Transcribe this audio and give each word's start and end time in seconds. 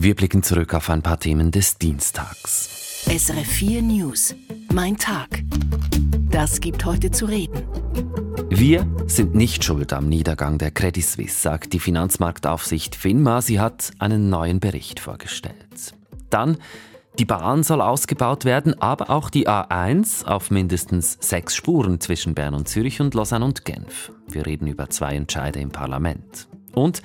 Wir 0.00 0.14
blicken 0.14 0.44
zurück 0.44 0.74
auf 0.74 0.90
ein 0.90 1.02
paar 1.02 1.18
Themen 1.18 1.50
des 1.50 1.76
Dienstags. 1.76 3.02
SRF 3.08 3.48
4 3.48 3.82
News. 3.82 4.32
Mein 4.72 4.96
Tag. 4.96 5.42
Das 6.30 6.60
gibt 6.60 6.84
heute 6.84 7.10
zu 7.10 7.26
reden. 7.26 7.66
Wir 8.48 8.86
sind 9.08 9.34
nicht 9.34 9.64
schuld 9.64 9.92
am 9.92 10.08
Niedergang 10.08 10.56
der 10.56 10.70
Credit 10.70 11.04
Suisse, 11.04 11.40
sagt 11.40 11.72
die 11.72 11.80
Finanzmarktaufsicht 11.80 12.94
FINMA. 12.94 13.42
Sie 13.42 13.58
hat 13.58 13.90
einen 13.98 14.30
neuen 14.30 14.60
Bericht 14.60 15.00
vorgestellt. 15.00 15.94
Dann, 16.30 16.58
die 17.18 17.24
Bahn 17.24 17.64
soll 17.64 17.80
ausgebaut 17.80 18.44
werden, 18.44 18.80
aber 18.80 19.10
auch 19.10 19.30
die 19.30 19.48
A1 19.48 20.24
auf 20.26 20.52
mindestens 20.52 21.18
sechs 21.20 21.56
Spuren 21.56 21.98
zwischen 21.98 22.36
Bern 22.36 22.54
und 22.54 22.68
Zürich 22.68 23.00
und 23.00 23.14
Lausanne 23.14 23.44
und 23.44 23.64
Genf. 23.64 24.12
Wir 24.28 24.46
reden 24.46 24.68
über 24.68 24.90
zwei 24.90 25.16
Entscheide 25.16 25.58
im 25.58 25.70
Parlament. 25.70 26.46
Und 26.72 27.02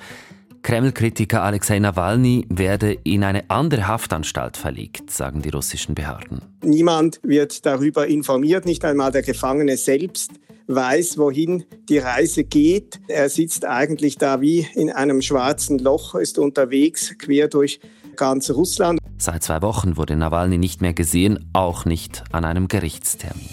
Kreml-Kritiker 0.64 1.42
Alexei 1.42 1.78
Nawalny 1.78 2.46
werde 2.48 2.96
in 3.04 3.22
eine 3.22 3.50
andere 3.50 3.86
Haftanstalt 3.86 4.56
verlegt, 4.56 5.10
sagen 5.10 5.42
die 5.42 5.50
russischen 5.50 5.94
Behörden. 5.94 6.40
Niemand 6.62 7.20
wird 7.22 7.66
darüber 7.66 8.06
informiert, 8.06 8.64
nicht 8.64 8.82
einmal 8.84 9.12
der 9.12 9.22
Gefangene 9.22 9.76
selbst 9.76 10.32
weiß, 10.66 11.18
wohin 11.18 11.64
die 11.90 11.98
Reise 11.98 12.44
geht. 12.44 12.98
Er 13.08 13.28
sitzt 13.28 13.66
eigentlich 13.66 14.16
da 14.16 14.40
wie 14.40 14.66
in 14.74 14.90
einem 14.90 15.20
schwarzen 15.20 15.78
Loch, 15.78 16.14
ist 16.14 16.38
unterwegs 16.38 17.14
quer 17.18 17.48
durch 17.48 17.78
ganz 18.16 18.50
Russland. 18.50 18.98
Seit 19.18 19.42
zwei 19.42 19.60
Wochen 19.60 19.98
wurde 19.98 20.16
Nawalny 20.16 20.56
nicht 20.56 20.80
mehr 20.80 20.94
gesehen, 20.94 21.50
auch 21.52 21.84
nicht 21.84 22.24
an 22.32 22.46
einem 22.46 22.68
Gerichtstermin. 22.68 23.50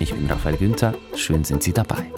Ich 0.00 0.12
bin 0.12 0.26
Raphael 0.26 0.56
Günther, 0.56 0.94
schön 1.14 1.44
sind 1.44 1.62
Sie 1.62 1.72
dabei. 1.72 2.10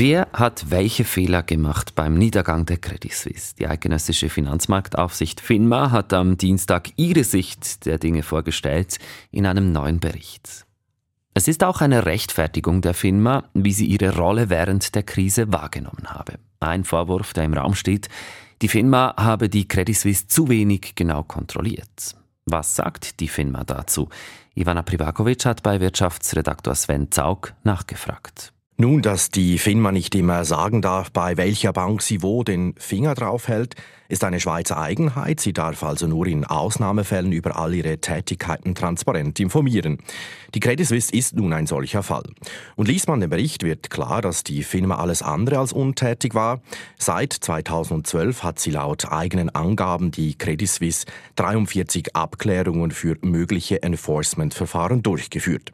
Wer 0.00 0.28
hat 0.32 0.70
welche 0.70 1.02
Fehler 1.02 1.42
gemacht 1.42 1.96
beim 1.96 2.14
Niedergang 2.14 2.64
der 2.64 2.76
Credit 2.76 3.12
Suisse? 3.12 3.56
Die 3.56 3.66
eidgenössische 3.66 4.28
Finanzmarktaufsicht 4.28 5.40
FINMA 5.40 5.90
hat 5.90 6.12
am 6.12 6.38
Dienstag 6.38 6.90
ihre 6.94 7.24
Sicht 7.24 7.84
der 7.84 7.98
Dinge 7.98 8.22
vorgestellt 8.22 9.00
in 9.32 9.44
einem 9.44 9.72
neuen 9.72 9.98
Bericht. 9.98 10.66
Es 11.34 11.48
ist 11.48 11.64
auch 11.64 11.80
eine 11.80 12.06
Rechtfertigung 12.06 12.80
der 12.80 12.94
FINMA, 12.94 13.48
wie 13.54 13.72
sie 13.72 13.86
ihre 13.86 14.16
Rolle 14.16 14.50
während 14.50 14.94
der 14.94 15.02
Krise 15.02 15.52
wahrgenommen 15.52 16.06
habe. 16.10 16.34
Ein 16.60 16.84
Vorwurf, 16.84 17.32
der 17.32 17.42
im 17.42 17.54
Raum 17.54 17.74
steht, 17.74 18.08
die 18.62 18.68
FINMA 18.68 19.16
habe 19.16 19.48
die 19.48 19.66
Credit 19.66 19.96
Suisse 19.96 20.28
zu 20.28 20.48
wenig 20.48 20.94
genau 20.94 21.24
kontrolliert. 21.24 22.14
Was 22.46 22.76
sagt 22.76 23.18
die 23.18 23.26
FINMA 23.26 23.64
dazu? 23.64 24.08
Ivana 24.54 24.82
Privakovic 24.82 25.44
hat 25.44 25.64
bei 25.64 25.80
Wirtschaftsredaktor 25.80 26.76
Sven 26.76 27.10
Zaug 27.10 27.54
nachgefragt. 27.64 28.52
Nun, 28.80 29.02
dass 29.02 29.30
die 29.30 29.58
FINMA 29.58 29.90
nicht 29.90 30.14
immer 30.14 30.44
sagen 30.44 30.82
darf, 30.82 31.10
bei 31.10 31.36
welcher 31.36 31.72
Bank 31.72 32.00
sie 32.00 32.22
wo 32.22 32.44
den 32.44 32.76
Finger 32.78 33.16
drauf 33.16 33.48
hält, 33.48 33.74
ist 34.08 34.24
eine 34.24 34.40
Schweizer 34.40 34.78
Eigenheit. 34.78 35.38
Sie 35.40 35.52
darf 35.52 35.82
also 35.82 36.06
nur 36.06 36.26
in 36.26 36.44
Ausnahmefällen 36.44 37.32
über 37.32 37.58
all 37.58 37.74
ihre 37.74 37.98
Tätigkeiten 37.98 38.74
transparent 38.74 39.38
informieren. 39.38 39.98
Die 40.54 40.60
Credit 40.60 40.86
Suisse 40.86 41.12
ist 41.12 41.36
nun 41.36 41.52
ein 41.52 41.66
solcher 41.66 42.02
Fall. 42.02 42.24
Und 42.76 42.88
liest 42.88 43.06
man 43.06 43.20
den 43.20 43.28
Bericht, 43.28 43.62
wird 43.64 43.90
klar, 43.90 44.22
dass 44.22 44.44
die 44.44 44.62
Firma 44.62 44.96
alles 44.96 45.20
andere 45.20 45.58
als 45.58 45.74
untätig 45.74 46.34
war. 46.34 46.62
Seit 46.98 47.34
2012 47.34 48.42
hat 48.42 48.58
sie 48.58 48.70
laut 48.70 49.12
eigenen 49.12 49.50
Angaben 49.50 50.10
die 50.10 50.36
Credit 50.36 50.68
Suisse 50.68 51.06
43 51.36 52.16
Abklärungen 52.16 52.90
für 52.92 53.16
mögliche 53.20 53.82
Enforcement-Verfahren 53.82 55.02
durchgeführt. 55.02 55.72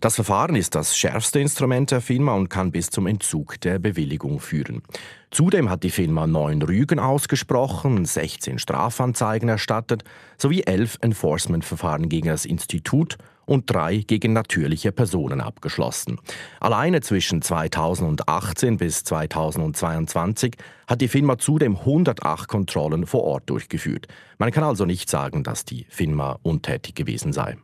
Das 0.00 0.16
Verfahren 0.16 0.56
ist 0.56 0.74
das 0.74 0.96
schärfste 0.96 1.38
Instrument 1.38 1.92
der 1.92 2.00
Firma 2.00 2.34
und 2.34 2.48
kann 2.48 2.72
bis 2.72 2.90
zum 2.90 3.06
Entzug 3.06 3.60
der 3.60 3.78
Bewilligung 3.78 4.40
führen. 4.40 4.82
Zudem 5.30 5.68
hat 5.68 5.82
die 5.82 5.90
Firma 5.90 6.26
neun 6.26 6.62
Rügen 6.62 6.98
ausgesprochen, 6.98 8.04
16 8.04 8.58
Strafanzeigen 8.58 9.48
erstattet 9.48 10.04
sowie 10.38 10.62
elf 10.62 10.98
Enforcement-Verfahren 11.00 12.08
gegen 12.08 12.28
das 12.28 12.44
Institut 12.44 13.18
und 13.44 13.70
drei 13.70 13.98
gegen 13.98 14.32
natürliche 14.32 14.92
Personen 14.92 15.40
abgeschlossen. 15.40 16.18
Alleine 16.60 17.00
zwischen 17.00 17.42
2018 17.42 18.76
bis 18.76 19.04
2022 19.04 20.54
hat 20.86 21.00
die 21.00 21.08
Firma 21.08 21.38
zudem 21.38 21.76
108 21.76 22.48
Kontrollen 22.48 23.06
vor 23.06 23.22
Ort 23.22 23.48
durchgeführt. 23.48 24.08
Man 24.38 24.50
kann 24.50 24.64
also 24.64 24.84
nicht 24.84 25.08
sagen, 25.08 25.42
dass 25.42 25.64
die 25.64 25.86
Firma 25.88 26.38
untätig 26.42 26.94
gewesen 26.94 27.32
sei. 27.32 27.56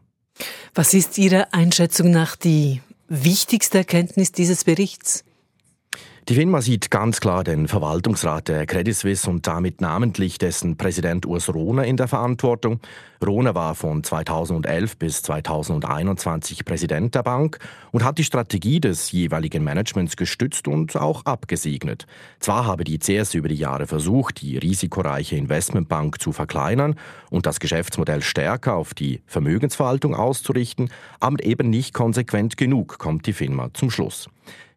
Was 0.75 0.95
ist 0.95 1.19
Ihrer 1.19 1.49
Einschätzung 1.53 2.11
nach 2.11 2.37
die 2.37 2.81
wichtigste 3.09 3.79
Erkenntnis 3.79 4.33
dieses 4.33 4.65
Berichts? 4.65 5.25
Die 6.29 6.37
FINMA 6.37 6.63
sieht 6.63 6.93
ganz 6.93 7.21
klar 7.21 7.43
den 7.43 7.67
Verwaltungsrat 7.67 8.47
der 8.47 8.65
Credit 8.65 8.95
Suisse 8.95 9.29
und 9.29 9.45
damit 9.49 9.81
namentlich 9.81 10.39
dessen 10.39 10.77
Präsident 10.77 11.27
Urs 11.27 11.53
Rohner 11.53 11.85
in 11.85 11.97
der 11.97 12.07
Verantwortung. 12.07 12.79
Rohner 13.27 13.55
war 13.55 13.75
von 13.75 14.03
2011 14.03 14.97
bis 14.97 15.23
2021 15.23 16.65
Präsident 16.65 17.15
der 17.15 17.23
Bank 17.23 17.59
und 17.91 18.05
hat 18.05 18.19
die 18.19 18.25
Strategie 18.25 18.81
des 18.81 19.13
jeweiligen 19.13 19.65
Managements 19.65 20.17
gestützt 20.17 20.69
und 20.69 20.97
auch 20.97 21.25
abgesegnet. 21.25 22.07
Zwar 22.41 22.67
habe 22.67 22.85
die 22.85 22.99
CS 22.99 23.35
über 23.35 23.49
die 23.49 23.57
Jahre 23.57 23.87
versucht, 23.87 24.43
die 24.43 24.59
risikoreiche 24.59 25.37
Investmentbank 25.37 26.21
zu 26.21 26.33
verkleinern 26.33 26.97
und 27.31 27.47
das 27.47 27.61
Geschäftsmodell 27.61 28.23
stärker 28.23 28.75
auf 28.75 28.95
die 28.95 29.23
Vermögensverwaltung 29.27 30.15
auszurichten, 30.15 30.91
aber 31.21 31.45
eben 31.45 31.71
nicht 31.71 31.95
konsequent 31.95 32.57
genug, 32.57 32.99
kommt 32.99 33.27
die 33.27 33.33
Firma 33.33 33.69
zum 33.75 33.91
Schluss. 33.91 34.29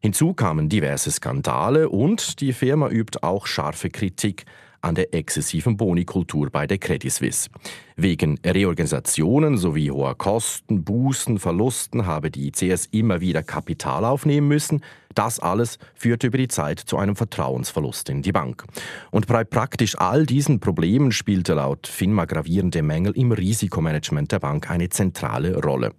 Hinzu 0.02 0.34
kamen 0.34 0.70
diverse 0.70 1.10
Skandale 1.10 1.90
und 1.90 2.40
die 2.40 2.54
Firma 2.54 2.90
übt 2.90 3.24
auch 3.24 3.48
scharfe 3.48 3.90
Kritik 3.90 4.46
an 4.86 4.96
der 4.96 5.14
exzessiven 5.14 5.78
Bonikultur 5.78 6.50
bei 6.52 6.68
der 6.68 6.78
Credit 6.78 7.12
Suisse. 7.12 7.50
Wegen 7.98 8.40
Reorganisationen 8.46 9.58
sowie 9.58 9.90
hoher 9.90 10.16
Kosten, 10.16 10.84
Bußen, 10.84 11.40
Verlusten 11.40 12.06
habe 12.06 12.30
die 12.30 12.52
CS 12.52 12.88
immer 12.92 13.20
wieder 13.20 13.42
Kapital 13.42 14.06
aufnehmen 14.06 14.48
müssen. 14.48 14.82
Das 15.16 15.40
alles 15.40 15.80
führte 15.96 16.28
über 16.28 16.38
die 16.38 16.50
Zeit 16.50 16.80
zu 16.80 16.98
einem 16.98 17.16
Vertrauensverlust 17.16 18.10
in 18.10 18.22
die 18.22 18.34
Bank. 18.34 18.66
Und 19.12 19.28
bei 19.28 19.44
praktisch 19.44 19.98
all 19.98 20.26
diesen 20.26 20.60
Problemen 20.60 21.12
spielte 21.12 21.54
laut 21.54 21.88
FINMA 21.88 22.26
gravierende 22.26 22.84
Mängel 22.84 23.14
im 23.18 23.32
Risikomanagement 23.32 24.34
der 24.34 24.40
Bank 24.40 24.70
eine 24.70 24.90
zentrale 24.90 25.60
Rolle. 25.62 25.94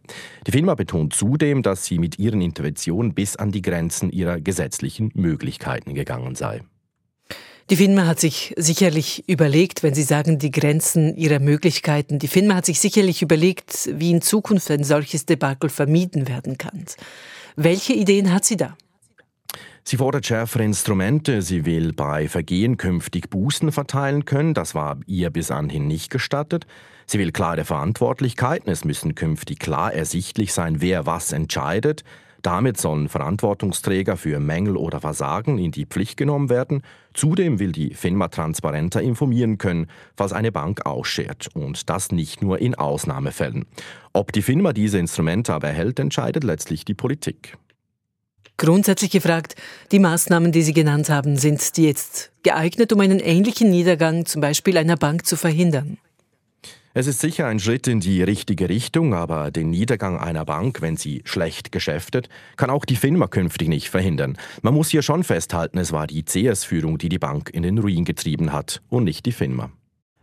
Die 0.47 0.53
FINMA 0.53 0.75
betont 0.75 1.15
zudem, 1.15 1.63
dass 1.63 1.87
sie 1.87 1.99
mit 1.99 2.19
ihren 2.19 2.43
Interventionen 2.43 3.15
bis 3.15 3.37
an 3.37 3.51
die 3.51 3.63
Grenzen 3.63 4.11
ihrer 4.11 4.41
gesetzlichen 4.41 5.11
Möglichkeiten 5.15 5.95
gegangen 5.95 6.35
sei. 6.35 6.61
Die 7.69 7.75
FINMA 7.75 8.07
hat 8.07 8.21
sich 8.21 8.55
sicherlich 8.57 9.29
überlegt, 9.29 9.83
wenn 9.83 9.93
Sie 9.93 10.05
sagen, 10.05 10.39
die 10.39 10.53
Grenzen 10.53 11.17
ihrer 11.17 11.41
Möglichkeiten, 11.41 12.21
die 12.21 12.29
FINMA 12.29 12.55
hat 12.55 12.67
sich 12.67 12.79
sicherlich 12.79 13.23
überlegt, 13.23 13.91
wie 13.93 14.13
in 14.13 14.23
Zukunft 14.23 14.71
ein 14.71 14.85
solches 14.85 15.27
Debakel 15.27 15.69
vermieden 15.69 16.29
werden 16.29 16.59
kann. 16.59 16.85
Welche 17.57 17.93
Ideen 17.93 18.33
hat 18.33 18.45
sie 18.45 18.57
da? 18.57 18.77
Sie 19.83 19.97
fordert 19.97 20.27
schärfere 20.27 20.63
Instrumente. 20.63 21.43
Sie 21.43 21.65
will 21.65 21.93
bei 21.93 22.29
Vergehen 22.29 22.77
künftig 22.77 23.31
Bußen 23.31 23.73
verteilen 23.73 24.25
können. 24.25 24.55
Das 24.55 24.77
war 24.77 24.99
ihr 25.07 25.31
bis 25.31 25.51
anhin 25.51 25.89
nicht 25.89 26.11
gestattet. 26.11 26.67
Sie 27.07 27.19
will 27.19 27.33
klare 27.33 27.65
Verantwortlichkeiten. 27.65 28.71
Es 28.71 28.85
müssen 28.85 29.17
künftig 29.17 29.59
klar 29.59 29.93
ersichtlich 29.93 30.53
sein, 30.53 30.81
wer 30.81 31.07
was 31.07 31.33
entscheidet. 31.33 32.05
Damit 32.47 32.79
sollen 32.79 33.09
Verantwortungsträger 33.09 34.17
für 34.17 34.39
Mängel 34.39 34.77
oder 34.77 35.01
Versagen 35.01 35.59
in 35.59 35.73
die 35.73 35.85
Pflicht 35.85 36.17
genommen 36.17 36.49
werden. 36.49 36.83
Zudem 37.13 37.59
will 37.59 37.73
die 37.73 37.93
FINMA 37.93 38.29
transparenter 38.29 39.03
informieren 39.03 39.59
können, 39.59 39.89
falls 40.17 40.33
eine 40.33 40.53
Bank 40.53 40.87
ausschert. 40.87 41.49
Und 41.55 41.91
das 41.91 42.13
nicht 42.13 42.43
nur 42.43 42.61
in 42.61 42.77
Ausnahmefällen. 42.77 43.65
Ob 44.13 44.31
die 44.31 44.43
FINMA 44.43 44.73
diese 44.73 45.01
Instrumente 45.01 45.55
aber 45.55 45.67
erhält, 45.67 45.99
entscheidet 45.99 46.45
letztlich 46.45 46.85
die 46.85 46.95
Politik. 46.95 47.59
Grundsätzlich 48.59 49.11
gefragt, 49.11 49.57
die 49.91 49.99
Maßnahmen, 49.99 50.53
die 50.53 50.63
Sie 50.63 50.73
genannt 50.73 51.11
haben, 51.11 51.39
sind 51.39 51.77
die 51.77 51.87
jetzt 51.87 52.31
geeignet, 52.45 52.93
um 52.93 53.01
einen 53.01 53.19
ähnlichen 53.19 53.71
Niedergang 53.71 54.25
zum 54.25 54.41
Beispiel 54.41 54.79
einer 54.79 54.97
Bank 54.97 55.27
zu 55.27 55.35
verhindern? 55.37 55.99
Es 56.99 57.07
ist 57.07 57.21
sicher 57.21 57.47
ein 57.47 57.61
Schritt 57.61 57.89
in 57.89 58.01
die 58.01 58.23
richtige 58.23 58.71
Richtung, 58.71 59.13
aber 59.13 59.51
den 59.51 59.69
Niedergang 59.69 60.19
einer 60.19 60.47
Bank, 60.47 60.81
wenn 60.81 60.97
sie 60.97 61.21
schlecht 61.27 61.71
geschäftet, 61.71 62.31
kann 62.57 62.71
auch 62.71 62.87
die 62.87 62.97
FINMA 62.97 63.27
künftig 63.27 63.69
nicht 63.69 63.91
verhindern. 63.91 64.39
Man 64.63 64.73
muss 64.73 64.89
hier 64.89 65.03
schon 65.03 65.23
festhalten, 65.23 65.77
es 65.77 65.93
war 65.93 66.07
die 66.07 66.25
CS-Führung, 66.25 66.97
die 66.97 67.11
die 67.11 67.19
Bank 67.19 67.51
in 67.53 67.65
den 67.65 67.77
Ruin 67.77 68.07
getrieben 68.07 68.51
hat 68.51 68.81
und 68.89 69.05
nicht 69.05 69.27
die 69.27 69.33
FINMA. 69.33 69.69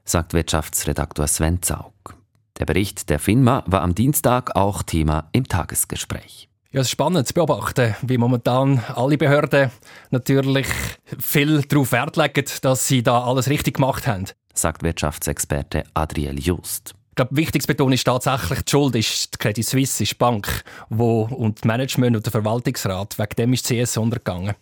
Sagt 0.03 0.33
Wirtschaftsredaktor 0.33 1.27
Sven 1.27 1.61
Zaug. 1.61 2.15
Der 2.57 2.65
Bericht 2.65 3.07
der 3.11 3.19
FINMA 3.19 3.63
war 3.67 3.83
am 3.83 3.93
Dienstag 3.93 4.55
auch 4.55 4.81
Thema 4.81 5.29
im 5.31 5.47
Tagesgespräch. 5.47 6.49
Ja, 6.71 6.81
es 6.81 6.87
ist 6.87 6.91
spannend 6.91 7.27
zu 7.27 7.35
beobachten, 7.35 7.95
wie 8.01 8.17
momentan 8.17 8.83
alle 8.95 9.19
Behörden 9.19 9.69
natürlich 10.09 10.65
viel 11.19 11.61
darauf 11.61 11.91
Wert 11.91 12.17
legen, 12.17 12.45
dass 12.63 12.87
sie 12.87 13.03
da 13.03 13.23
alles 13.25 13.47
richtig 13.47 13.75
gemacht 13.75 14.07
haben 14.07 14.25
sagt 14.53 14.83
Wirtschaftsexperte 14.83 15.83
Adriel 15.93 16.39
Just. 16.39 16.95
Ich 17.09 17.15
glaube, 17.15 17.35
wichtig 17.35 17.61
zu 17.61 17.67
betonen 17.67 17.93
ist 17.93 18.05
tatsächlich, 18.05 18.63
die 18.63 18.71
Schuld 18.71 18.95
ist 18.95 19.35
die 19.35 19.37
Credit 19.37 19.63
Suisse, 19.63 20.01
ist 20.01 20.13
die 20.13 20.15
Bank, 20.15 20.63
wo, 20.89 21.23
und 21.23 21.59
das 21.59 21.65
Management 21.65 22.15
und 22.15 22.25
der 22.25 22.31
Verwaltungsrat, 22.31 23.19
wegen 23.19 23.35
dem 23.37 23.53
ist 23.53 23.67
CS 23.67 23.97
untergegangen. 23.97 24.55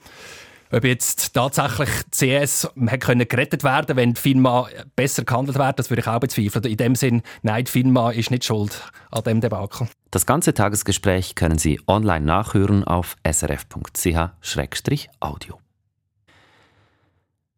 Ob 0.73 0.85
jetzt 0.85 1.33
tatsächlich 1.33 1.89
CS 2.11 2.69
können 2.99 3.27
gerettet 3.27 3.63
werden 3.63 3.97
wenn 3.97 4.13
die 4.13 4.21
FINMA 4.21 4.67
besser 4.95 5.23
gehandelt 5.23 5.57
wird, 5.57 5.79
das 5.79 5.89
würde 5.89 6.01
ich 6.01 6.07
auch 6.07 6.19
bezweifeln. 6.19 6.65
In 6.65 6.77
dem 6.77 6.95
Sinn, 6.95 7.23
nein, 7.41 7.65
die 7.65 7.71
FINMA 7.71 8.11
ist 8.11 8.31
nicht 8.31 8.45
schuld 8.45 8.81
an 9.11 9.23
dem 9.23 9.41
Debakel. 9.41 9.89
Das 10.11 10.25
ganze 10.25 10.53
Tagesgespräch 10.53 11.35
können 11.35 11.57
Sie 11.57 11.79
online 11.87 12.25
nachhören 12.25 12.85
auf 12.85 13.15
srf.ch-audio. 13.29 14.31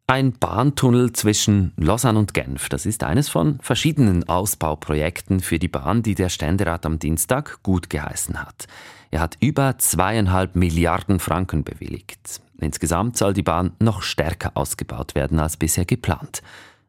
Ein 0.05 0.33
Bahntunnel 0.33 1.13
zwischen 1.13 1.71
Lausanne 1.77 2.19
und 2.19 2.33
Genf, 2.33 2.67
das 2.67 2.85
ist 2.85 3.05
eines 3.05 3.29
von 3.29 3.57
verschiedenen 3.61 4.27
Ausbauprojekten 4.27 5.39
für 5.39 5.59
die 5.59 5.69
Bahn, 5.69 6.03
die 6.03 6.13
der 6.13 6.27
Ständerat 6.27 6.85
am 6.85 6.99
Dienstag 6.99 7.63
gut 7.63 7.89
geheißen 7.89 8.41
hat. 8.41 8.67
Er 9.11 9.21
hat 9.21 9.37
über 9.39 9.77
zweieinhalb 9.77 10.57
Milliarden 10.57 11.19
Franken 11.19 11.63
bewilligt. 11.63 12.41
Insgesamt 12.59 13.15
soll 13.15 13.33
die 13.33 13.43
Bahn 13.43 13.71
noch 13.79 14.01
stärker 14.01 14.51
ausgebaut 14.55 15.15
werden 15.15 15.39
als 15.39 15.55
bisher 15.55 15.85
geplant. 15.85 16.41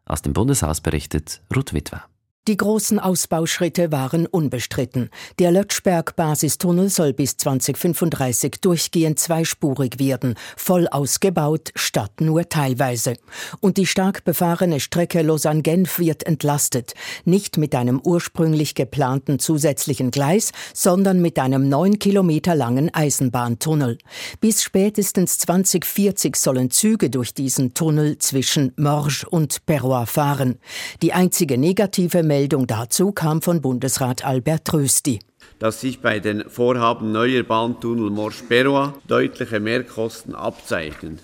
Aus 0.07 0.23
dem 0.23 0.33
Bundeshaus 0.33 0.81
berichtet 0.81 1.41
Ruth 1.55 1.73
Witwer. 1.73 2.05
Die 2.47 2.59
großen 2.59 2.99
Ausbauschritte 2.99 3.91
waren 3.91 4.27
unbestritten. 4.27 5.09
Der 5.39 5.51
Lötschberg-Basistunnel 5.51 6.91
soll 6.91 7.15
bis 7.15 7.39
2035 7.39 8.57
durchgehend 8.61 9.19
zweispurig 9.19 9.99
werden, 9.99 10.35
voll 10.55 10.87
ausgebaut 10.87 11.71
statt 11.75 12.21
nur 12.21 12.47
teilweise. 12.51 13.15
Und 13.61 13.79
die 13.79 13.87
stark 13.87 14.25
befahrene 14.25 14.81
Strecke 14.81 15.23
Lausanne-Genf 15.23 15.99
wird 15.99 16.27
entlastet, 16.27 16.93
nicht 17.25 17.57
mit 17.57 17.75
einem 17.75 17.99
ursprünglich 18.05 18.75
geplanten 18.75 19.39
zusätzlichen 19.39 20.11
Gleis, 20.11 20.53
sondern 20.75 21.23
mit 21.23 21.39
einem 21.39 21.71
neun 21.71 21.99
Kilometer 21.99 22.55
langen 22.55 22.93
Eisenbahntunnel. 22.93 23.97
Bis 24.41 24.63
spätestens 24.63 25.39
2040 25.39 26.37
sollen 26.37 26.71
Züge 26.71 27.09
durch 27.09 27.33
diesen 27.33 27.73
Tunnel 27.73 28.19
zwischen 28.19 28.75
Morges 28.77 29.25
und 29.25 29.65
Perrois 29.65 30.05
fahren. 30.05 30.59
Die 31.01 31.15
einzige 31.15 31.57
negative 31.57 32.23
Meldung 32.35 32.67
dazu 32.67 33.13
kam 33.13 33.43
von 33.43 33.61
Bundesrat 33.61 34.25
Albert 34.25 34.73
Rösti 34.73 35.21
dass 35.61 35.81
sich 35.81 36.01
bei 36.01 36.19
den 36.19 36.43
Vorhaben 36.49 37.13
neuer 37.13 37.45
Bahntunnel 37.45 38.11
Morsch-Berrois 38.11 38.95
deutliche 39.07 39.61
Mehrkosten 39.61 40.35
abzeichnen. 40.35 41.21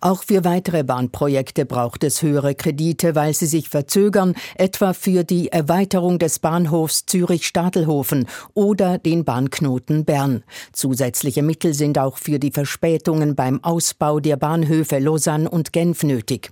Auch 0.00 0.22
für 0.24 0.44
weitere 0.44 0.84
Bahnprojekte 0.84 1.64
braucht 1.64 2.04
es 2.04 2.20
höhere 2.20 2.54
Kredite, 2.54 3.14
weil 3.14 3.32
sie 3.32 3.46
sich 3.46 3.70
verzögern, 3.70 4.34
etwa 4.56 4.92
für 4.92 5.24
die 5.24 5.48
Erweiterung 5.48 6.18
des 6.18 6.38
Bahnhofs 6.38 7.06
Zürich-Stadelhofen 7.06 8.28
oder 8.52 8.98
den 8.98 9.24
Bahnknoten 9.24 10.04
Bern. 10.04 10.44
Zusätzliche 10.72 11.42
Mittel 11.42 11.72
sind 11.72 11.98
auch 11.98 12.18
für 12.18 12.38
die 12.38 12.50
Verspätungen 12.50 13.34
beim 13.34 13.64
Ausbau 13.64 14.20
der 14.20 14.36
Bahnhöfe 14.36 14.98
Lausanne 14.98 15.48
und 15.48 15.72
Genf 15.72 16.02
nötig. 16.02 16.50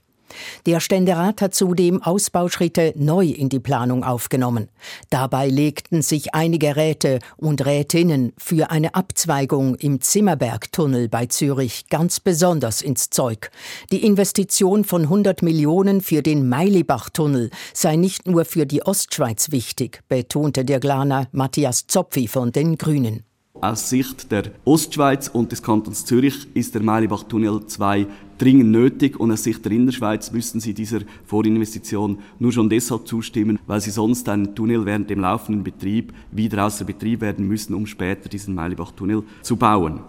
Der 0.67 0.81
Ständerat 0.81 1.41
hat 1.41 1.55
zudem 1.55 2.03
Ausbauschritte 2.03 2.93
neu 2.97 3.27
in 3.27 3.49
die 3.49 3.61
Planung 3.61 4.05
aufgenommen. 4.05 4.69
Dabei 5.11 5.49
legten 5.49 6.03
sich 6.03 6.35
einige 6.35 6.77
Räte 6.77 7.19
und 7.37 7.65
Rätinnen 7.65 8.32
für 8.38 8.71
eine 8.71 8.94
Abzweigung 8.94 9.75
im 9.77 10.00
Zimmerbergtunnel 10.00 11.09
bei 11.09 11.27
Zürich 11.27 11.88
ganz 11.88 12.21
besonders 12.21 12.82
ins 12.82 13.11
Zeug. 13.11 13.50
Die 13.93 14.05
Investition 14.05 14.85
von 14.85 15.03
100 15.03 15.43
Millionen 15.43 16.00
für 16.00 16.23
den 16.23 16.49
Meilibach-Tunnel 16.49 17.50
sei 17.73 17.97
nicht 17.97 18.27
nur 18.27 18.44
für 18.44 18.67
die 18.67 18.82
Ostschweiz 18.82 19.50
wichtig, 19.50 20.03
betonte 20.09 20.65
der 20.65 20.81
Glaner 20.81 21.29
Matthias 21.32 21.87
Zopfi 21.87 22.29
von 22.29 22.53
den 22.53 22.77
Grünen. 22.77 23.25
Aus 23.62 23.90
Sicht 23.90 24.32
der 24.32 24.44
Ostschweiz 24.64 25.28
und 25.28 25.52
des 25.52 25.62
Kantons 25.62 26.06
Zürich 26.06 26.48
ist 26.54 26.74
der 26.74 26.82
Mailibach-Tunnel 26.82 27.66
2 27.66 28.06
dringend 28.38 28.70
nötig 28.70 29.20
und 29.20 29.30
aus 29.30 29.44
Sicht 29.44 29.62
der 29.66 29.72
Innerschweiz 29.72 30.32
müssten 30.32 30.60
sie 30.60 30.72
dieser 30.72 31.00
Vorinvestition 31.26 32.20
nur 32.38 32.52
schon 32.52 32.70
deshalb 32.70 33.06
zustimmen, 33.06 33.58
weil 33.66 33.82
sie 33.82 33.90
sonst 33.90 34.26
einen 34.30 34.54
Tunnel 34.54 34.86
während 34.86 35.10
dem 35.10 35.20
laufenden 35.20 35.62
Betrieb 35.62 36.14
wieder 36.30 36.64
außer 36.64 36.86
Betrieb 36.86 37.20
werden 37.20 37.46
müssen, 37.46 37.74
um 37.74 37.84
später 37.84 38.30
diesen 38.30 38.54
Mailibach-Tunnel 38.54 39.24
zu 39.42 39.56
bauen. 39.56 40.00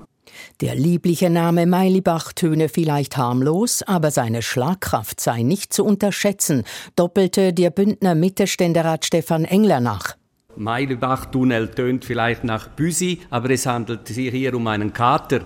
Der 0.62 0.75
liebliche 0.75 1.30
Name 1.30 1.65
Meilibach 1.65 2.31
töne 2.31 2.69
vielleicht 2.69 3.18
harmlos, 3.18 3.83
aber 3.83 4.12
seine 4.12 4.44
Schlagkraft 4.44 5.19
sei 5.19 5.42
nicht 5.44 5.74
zu 5.74 5.83
unterschätzen, 5.83 6.63
doppelte 6.95 7.51
der 7.51 7.69
Bündner 7.69 8.15
Mittelständerat 8.15 9.03
Stefan 9.03 9.44
Engler 9.44 9.81
nach. 9.81 10.21
Meilbach-Tunnel 10.56 11.69
tönt 11.69 12.06
vielleicht 12.06 12.44
nach 12.44 12.68
Büsi, 12.69 13.19
aber 13.30 13.50
es 13.51 13.65
handelt 13.65 14.07
sich 14.07 14.31
hier 14.31 14.56
um 14.56 14.68
einen 14.68 14.94
Kater. 14.94 15.42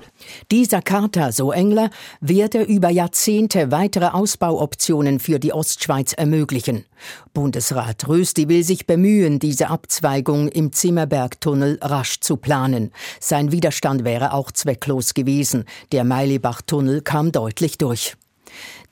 Dieser 0.52 0.82
Kater, 0.82 1.32
so 1.32 1.52
Engler, 1.52 1.90
werde 2.22 2.62
über 2.62 2.90
Jahrzehnte 2.90 3.72
weitere 3.72 4.08
Ausbauoptionen 4.08 5.20
für 5.20 5.40
die 5.40 5.54
Ostschweiz 5.54 6.14
ermöglichen. 6.14 6.86
Bundesrat 7.34 8.08
Rösti 8.08 8.50
will 8.50 8.64
sich 8.64 8.88
bemühen, 8.88 9.40
diese 9.40 9.70
Abzweigung 9.70 10.48
im 10.48 10.72
Zimmerbergtunnel 10.72 11.80
rasch 11.82 12.20
zu 12.20 12.38
planen. 12.38 12.92
Sein 13.20 13.52
Widerstand 13.52 14.04
wäre 14.04 14.34
auch 14.34 14.52
zwecklos 14.52 15.14
gewesen. 15.14 15.66
Der 15.92 16.04
Meilibach-Tunnel 16.04 17.02
kam 17.02 17.32
deutlich 17.32 17.78
durch. 17.78 18.16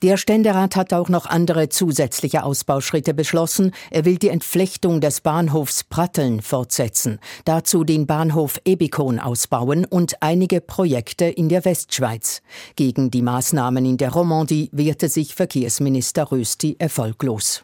Der 0.02 0.16
Ständerat 0.16 0.76
hat 0.76 0.92
auch 0.92 1.08
noch 1.08 1.26
andere 1.26 1.68
zusätzliche 1.68 2.44
Ausbauschritte 2.44 3.14
beschlossen. 3.14 3.72
Er 3.90 4.04
will 4.04 4.18
die 4.18 4.28
Entflechtung 4.28 5.00
des 5.00 5.20
Bahnhofs 5.20 5.84
Pratteln 5.84 6.42
fortsetzen, 6.42 7.18
dazu 7.44 7.84
den 7.84 8.06
Bahnhof 8.06 8.60
Ebikon 8.64 9.18
ausbauen 9.18 9.84
und 9.84 10.22
einige 10.22 10.60
Projekte 10.60 11.26
in 11.26 11.48
der 11.48 11.64
Westschweiz. 11.64 12.42
Gegen 12.76 13.10
die 13.10 13.22
Maßnahmen 13.22 13.84
in 13.84 13.96
der 13.96 14.12
Romandie 14.12 14.68
wehrte 14.72 15.08
sich 15.08 15.34
Verkehrsminister 15.34 16.30
Rösti 16.30 16.76
erfolglos. 16.78 17.62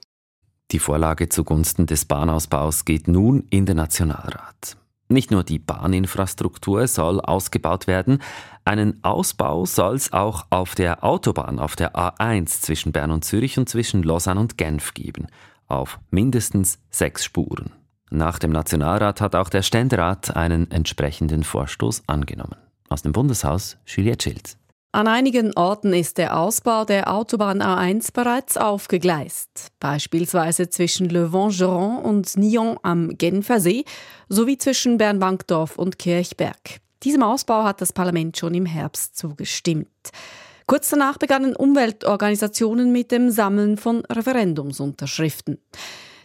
Die 0.70 0.79
Vorlage 0.79 1.29
zugunsten 1.29 1.87
des 1.87 2.05
Bahnausbaus 2.05 2.85
geht 2.85 3.08
nun 3.08 3.44
in 3.50 3.67
den 3.67 3.76
Nationalrat. 3.76 4.76
Nicht 5.11 5.33
nur 5.33 5.43
die 5.43 5.59
Bahninfrastruktur 5.59 6.87
soll 6.87 7.21
ausgebaut 7.21 7.89
werden, 7.89 8.23
einen 8.65 9.03
Ausbau 9.03 9.65
soll 9.65 9.97
es 9.97 10.12
auch 10.12 10.47
auf 10.51 10.77
der 10.77 11.03
Autobahn, 11.03 11.59
auf 11.59 11.75
der 11.75 11.97
A1 11.97 12.62
zwischen 12.62 12.93
Bern 12.93 13.11
und 13.11 13.25
Zürich 13.25 13.59
und 13.59 13.69
zwischen 13.69 14.05
Lausanne 14.05 14.39
und 14.39 14.57
Genf 14.57 14.95
geben, 14.95 15.27
auf 15.67 15.99
mindestens 16.11 16.79
sechs 16.91 17.25
Spuren. 17.25 17.73
Nach 18.11 18.39
dem 18.39 18.53
Nationalrat 18.53 19.21
hat 19.21 19.35
auch 19.35 19.49
der 19.49 19.62
Ständerat 19.62 20.37
einen 20.37 20.71
entsprechenden 20.71 21.43
Vorstoß 21.43 22.05
angenommen. 22.07 22.57
Aus 22.89 23.03
dem 23.03 23.11
Bundeshaus 23.11 23.79
Juliette 23.87 24.31
Schilz. 24.31 24.60
An 24.93 25.07
einigen 25.07 25.57
Orten 25.57 25.93
ist 25.93 26.19
der 26.19 26.37
Ausbau 26.37 26.85
der 26.85 27.15
Autobahn 27.15 27.63
A1 27.63 28.13
bereits 28.13 28.57
aufgegleist, 28.57 29.69
beispielsweise 29.79 30.69
zwischen 30.69 31.09
Le 31.09 31.33
Vangeron 31.33 31.99
und 31.99 32.37
Nyon 32.37 32.76
am 32.83 33.17
Genfersee 33.17 33.85
sowie 34.29 34.59
zwischen 34.59 34.99
Bern-Wankdorf 34.99 35.79
und 35.79 36.00
Kirchberg. 36.00 36.81
Diesem 37.05 37.23
Ausbau 37.23 37.62
hat 37.62 37.81
das 37.81 37.93
Parlament 37.93 38.37
schon 38.37 38.53
im 38.53 38.67
Herbst 38.67 39.17
zugestimmt. 39.17 40.11
Kurz 40.67 40.88
danach 40.88 41.19
begannen 41.19 41.55
Umweltorganisationen 41.55 42.91
mit 42.91 43.12
dem 43.12 43.31
Sammeln 43.31 43.76
von 43.76 44.05
Referendumsunterschriften. 44.07 45.59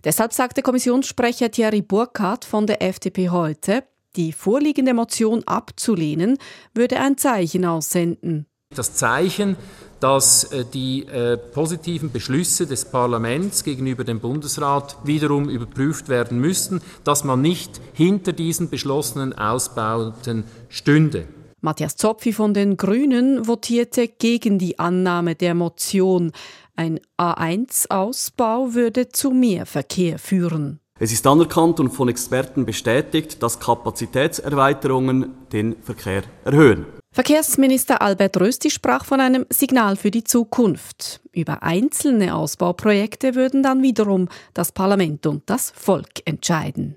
Deshalb 0.03 0.33
sagte 0.33 0.63
Kommissionssprecher 0.63 1.51
Thierry 1.51 1.83
Burkhardt 1.83 2.45
von 2.45 2.65
der 2.65 2.81
FDP 2.81 3.29
heute, 3.29 3.83
die 4.15 4.31
vorliegende 4.31 4.95
Motion 4.95 5.43
abzulehnen, 5.45 6.39
würde 6.73 6.99
ein 6.99 7.15
Zeichen 7.19 7.63
aussenden. 7.63 8.47
Das 8.75 8.93
Zeichen, 8.93 9.55
dass 9.99 10.43
äh, 10.45 10.65
die 10.71 11.05
äh, 11.07 11.37
positiven 11.37 12.11
Beschlüsse 12.11 12.67
des 12.67 12.85
Parlaments 12.85 13.63
gegenüber 13.63 14.03
dem 14.03 14.19
Bundesrat 14.19 14.97
wiederum 15.03 15.49
überprüft 15.49 16.09
werden 16.09 16.39
müssten, 16.39 16.81
dass 17.03 17.23
man 17.23 17.41
nicht 17.41 17.81
hinter 17.93 18.33
diesen 18.33 18.69
beschlossenen 18.69 19.33
Ausbauten 19.33 20.43
stünde. 20.69 21.27
Matthias 21.61 21.95
Zopfi 21.95 22.33
von 22.33 22.53
den 22.53 22.77
Grünen 22.77 23.47
votierte 23.47 24.07
gegen 24.07 24.59
die 24.59 24.77
Annahme 24.77 25.33
der 25.33 25.55
Motion. 25.55 26.31
Ein 26.75 26.99
A1-Ausbau 27.17 28.73
würde 28.73 29.09
zu 29.09 29.31
mehr 29.31 29.65
Verkehr 29.65 30.19
führen. 30.19 30.79
Es 30.97 31.11
ist 31.11 31.27
anerkannt 31.27 31.81
und 31.81 31.89
von 31.89 32.07
Experten 32.07 32.65
bestätigt, 32.65 33.43
dass 33.43 33.59
Kapazitätserweiterungen 33.59 35.33
den 35.51 35.75
Verkehr 35.81 36.23
erhöhen. 36.45 36.85
Verkehrsminister 37.11 38.01
Albert 38.01 38.39
Rösti 38.39 38.69
sprach 38.69 39.03
von 39.03 39.19
einem 39.19 39.45
Signal 39.49 39.97
für 39.97 40.09
die 40.09 40.23
Zukunft. 40.23 41.19
Über 41.33 41.63
einzelne 41.63 42.33
Ausbauprojekte 42.33 43.35
würden 43.35 43.61
dann 43.61 43.83
wiederum 43.83 44.29
das 44.53 44.71
Parlament 44.71 45.25
und 45.25 45.49
das 45.49 45.71
Volk 45.71 46.21
entscheiden. 46.23 46.95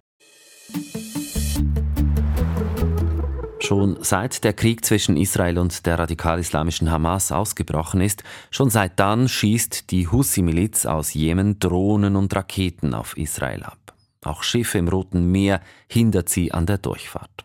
Schon 3.68 3.98
seit 4.00 4.44
der 4.44 4.54
Krieg 4.54 4.82
zwischen 4.82 5.18
Israel 5.18 5.58
und 5.58 5.84
der 5.84 5.98
radikal-islamischen 5.98 6.90
Hamas 6.90 7.30
ausgebrochen 7.30 8.00
ist, 8.00 8.24
schon 8.50 8.70
seit 8.70 8.98
dann 8.98 9.28
schießt 9.28 9.90
die 9.90 10.08
Hussi-Miliz 10.08 10.86
aus 10.86 11.12
Jemen 11.12 11.58
Drohnen 11.58 12.16
und 12.16 12.34
Raketen 12.34 12.94
auf 12.94 13.14
Israel 13.18 13.64
ab. 13.64 13.94
Auch 14.24 14.42
Schiffe 14.42 14.78
im 14.78 14.88
Roten 14.88 15.30
Meer 15.30 15.60
hindert 15.86 16.30
sie 16.30 16.50
an 16.50 16.64
der 16.64 16.78
Durchfahrt. 16.78 17.44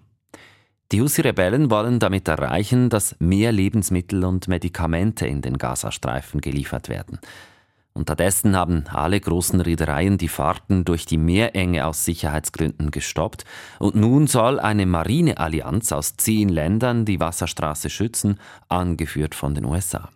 Die 0.94 1.02
Husi-Rebellen 1.02 1.70
wollen 1.70 2.00
damit 2.00 2.30
erreichen, 2.30 2.90
dass 2.90 3.18
mehr 3.20 3.52
Lebensmittel 3.52 4.24
und 4.24 4.48
Medikamente 4.48 5.28
in 5.28 5.42
den 5.42 5.58
Gazastreifen 5.58 6.40
geliefert 6.40 6.88
werden. 6.88 7.20
Unterdessen 7.96 8.56
haben 8.56 8.86
alle 8.92 9.20
großen 9.20 9.62
Reedereien 9.62 10.18
die 10.18 10.28
Fahrten 10.28 10.84
durch 10.84 11.06
die 11.06 11.18
Meerenge 11.18 11.86
aus 11.86 12.06
Sicherheitsgründen 12.06 12.90
gestoppt 12.90 13.46
und 13.78 13.96
nun 13.96 14.26
soll 14.26 14.60
eine 14.60 14.88
Marineallianz 14.88 15.92
aus 15.92 16.18
zehn 16.18 16.50
Ländern 16.50 17.06
die 17.06 17.20
Wasserstraße 17.20 17.92
schützen, 17.92 18.40
angeführt 18.68 19.36
von 19.36 19.54
den 19.54 19.66
USA. 19.66 20.10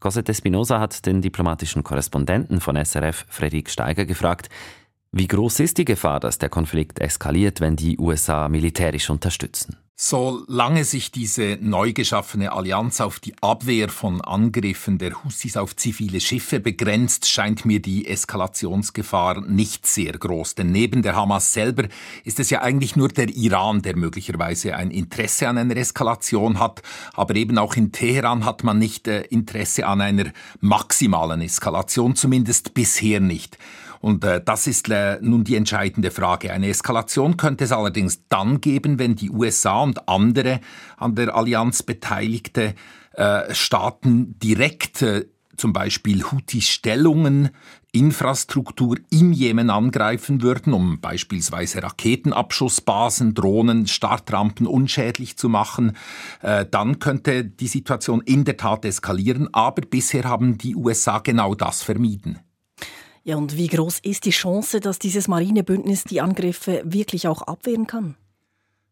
Cosette 0.00 0.32
Espinosa 0.32 0.80
hat 0.80 1.06
den 1.06 1.22
diplomatischen 1.22 1.84
Korrespondenten 1.84 2.60
von 2.60 2.74
SRF, 2.74 3.26
Fredrik 3.28 3.70
Steiger, 3.70 4.06
gefragt, 4.06 4.48
wie 5.12 5.28
groß 5.28 5.60
ist 5.60 5.78
die 5.78 5.84
Gefahr, 5.84 6.20
dass 6.20 6.38
der 6.38 6.48
Konflikt 6.48 7.00
eskaliert, 7.00 7.60
wenn 7.60 7.76
die 7.76 7.98
USA 7.98 8.48
militärisch 8.48 9.10
unterstützen? 9.10 9.76
Solange 10.02 10.84
sich 10.84 11.10
diese 11.10 11.58
neu 11.60 11.92
geschaffene 11.92 12.52
Allianz 12.52 13.02
auf 13.02 13.20
die 13.20 13.34
Abwehr 13.42 13.90
von 13.90 14.22
Angriffen 14.22 14.96
der 14.96 15.22
Hussis 15.22 15.58
auf 15.58 15.76
zivile 15.76 16.22
Schiffe 16.22 16.58
begrenzt, 16.58 17.28
scheint 17.28 17.66
mir 17.66 17.82
die 17.82 18.08
Eskalationsgefahr 18.08 19.42
nicht 19.42 19.86
sehr 19.86 20.12
groß. 20.12 20.54
Denn 20.54 20.72
neben 20.72 21.02
der 21.02 21.16
Hamas 21.16 21.52
selber 21.52 21.84
ist 22.24 22.40
es 22.40 22.48
ja 22.48 22.62
eigentlich 22.62 22.96
nur 22.96 23.08
der 23.08 23.28
Iran, 23.28 23.82
der 23.82 23.94
möglicherweise 23.94 24.74
ein 24.74 24.90
Interesse 24.90 25.46
an 25.50 25.58
einer 25.58 25.76
Eskalation 25.76 26.58
hat. 26.58 26.80
Aber 27.12 27.36
eben 27.36 27.58
auch 27.58 27.76
in 27.76 27.92
Teheran 27.92 28.46
hat 28.46 28.64
man 28.64 28.78
nicht 28.78 29.06
äh, 29.06 29.24
Interesse 29.24 29.86
an 29.86 30.00
einer 30.00 30.32
maximalen 30.62 31.42
Eskalation, 31.42 32.16
zumindest 32.16 32.72
bisher 32.72 33.20
nicht. 33.20 33.58
Und 34.00 34.24
äh, 34.24 34.42
das 34.42 34.66
ist 34.66 34.88
äh, 34.88 35.18
nun 35.20 35.44
die 35.44 35.56
entscheidende 35.56 36.10
Frage. 36.10 36.52
Eine 36.52 36.68
Eskalation 36.68 37.36
könnte 37.36 37.64
es 37.64 37.72
allerdings 37.72 38.26
dann 38.28 38.60
geben, 38.60 38.98
wenn 38.98 39.14
die 39.14 39.30
USA 39.30 39.82
und 39.82 40.08
andere 40.08 40.60
an 40.96 41.14
der 41.14 41.34
Allianz 41.34 41.82
beteiligte 41.82 42.74
äh, 43.12 43.54
Staaten 43.54 44.38
direkt 44.38 45.02
äh, 45.02 45.26
zum 45.60 45.74
Beispiel 45.74 46.22
Houthi-Stellungen, 46.22 47.50
Infrastruktur 47.92 48.96
im 49.10 49.32
Jemen 49.32 49.68
angreifen 49.68 50.40
würden, 50.40 50.72
um 50.72 51.00
beispielsweise 51.00 51.82
Raketenabschussbasen, 51.82 53.34
Drohnen, 53.34 53.86
Startrampen 53.86 54.66
unschädlich 54.66 55.36
zu 55.36 55.50
machen, 55.50 55.96
äh, 56.40 56.64
dann 56.70 56.98
könnte 56.98 57.44
die 57.44 57.66
Situation 57.66 58.22
in 58.22 58.44
der 58.44 58.56
Tat 58.56 58.86
eskalieren. 58.86 59.52
Aber 59.52 59.82
bisher 59.82 60.24
haben 60.24 60.56
die 60.56 60.74
USA 60.74 61.18
genau 61.18 61.54
das 61.54 61.82
vermieden. 61.82 62.38
Ja, 63.22 63.36
und 63.36 63.56
wie 63.56 63.66
groß 63.66 64.00
ist 64.00 64.24
die 64.24 64.30
Chance, 64.30 64.80
dass 64.80 64.98
dieses 64.98 65.28
Marinebündnis 65.28 66.04
die 66.04 66.20
Angriffe 66.20 66.82
wirklich 66.84 67.28
auch 67.28 67.42
abwehren 67.42 67.86
kann? 67.86 68.16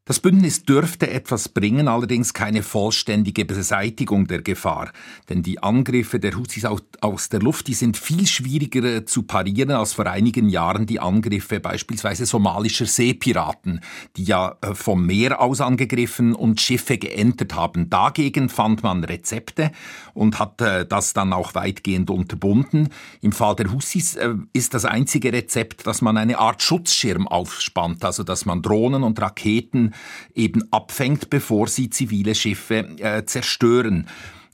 Das 0.09 0.21
Bündnis 0.21 0.63
dürfte 0.63 1.11
etwas 1.11 1.51
bringen, 1.51 1.87
allerdings 1.87 2.33
keine 2.33 2.63
vollständige 2.63 3.45
Beseitigung 3.45 4.27
der 4.27 4.41
Gefahr. 4.41 4.91
Denn 5.29 5.43
die 5.43 5.63
Angriffe 5.63 6.19
der 6.19 6.35
Houthis 6.35 6.65
aus 6.65 7.29
der 7.29 7.41
Luft, 7.41 7.67
die 7.67 7.75
sind 7.75 7.99
viel 7.99 8.27
schwieriger 8.27 9.05
zu 9.05 9.25
parieren 9.25 9.73
als 9.73 9.93
vor 9.93 10.07
einigen 10.07 10.49
Jahren 10.49 10.87
die 10.87 10.99
Angriffe 10.99 11.61
beispielsweise 11.61 12.25
somalischer 12.25 12.87
Seepiraten, 12.87 13.81
die 14.17 14.25
ja 14.25 14.57
äh, 14.63 14.75
vom 14.75 15.05
Meer 15.05 15.43
aus 15.43 15.61
angegriffen 15.61 16.35
und 16.35 16.59
Schiffe 16.59 16.97
geentert 16.97 17.55
haben. 17.55 17.91
Dagegen 17.91 18.49
fand 18.49 18.83
man 18.83 19.05
Rezepte 19.05 19.73
und 20.15 20.39
hat 20.39 20.63
äh, 20.63 20.87
das 20.87 21.13
dann 21.13 21.35
auch 21.35 21.55
weitgehend 21.55 22.09
unterbunden. 22.09 22.89
Im 23.21 23.33
Fall 23.33 23.57
der 23.57 23.67
äh, 23.67 24.35
ist 24.55 24.73
das 24.73 24.87
einzige 24.87 25.35
Rezept, 25.35 25.87
dass 25.87 26.01
man 26.01 26.17
eine 26.17 26.39
Art 26.39 26.63
Schutzschirm 26.63 27.29
aufspannt, 27.29 28.07
also 28.07 28.23
dass 28.23 28.47
man 28.47 28.63
Drohnen 28.63 29.03
und 29.03 29.21
Raketen 29.21 29.93
eben 30.35 30.65
abfängt, 30.71 31.31
bevor 31.31 31.69
sie 31.69 31.91
zivile 31.91 32.35
Schiffe 32.35 32.89
äh, 32.99 33.25
zerstören. 33.25 34.07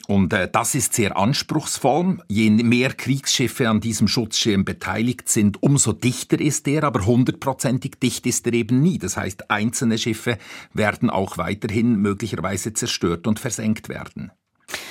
Und 0.06 0.32
äh, 0.32 0.48
das 0.50 0.74
ist 0.74 0.92
sehr 0.92 1.16
anspruchsvoll. 1.16 2.18
Je 2.28 2.50
mehr 2.50 2.92
Kriegsschiffe 2.92 3.68
an 3.68 3.80
diesem 3.80 4.08
Schutzschirm 4.08 4.64
beteiligt 4.64 5.28
sind, 5.28 5.62
umso 5.62 5.92
dichter 5.92 6.40
ist 6.40 6.68
er, 6.68 6.84
aber 6.84 7.06
hundertprozentig 7.06 7.94
dicht 8.02 8.26
ist 8.26 8.46
er 8.46 8.52
eben 8.52 8.82
nie. 8.82 8.98
Das 8.98 9.16
heißt, 9.16 9.50
einzelne 9.50 9.98
Schiffe 9.98 10.38
werden 10.72 11.10
auch 11.10 11.38
weiterhin 11.38 11.96
möglicherweise 11.96 12.74
zerstört 12.74 13.26
und 13.26 13.38
versenkt 13.38 13.88
werden. 13.88 14.30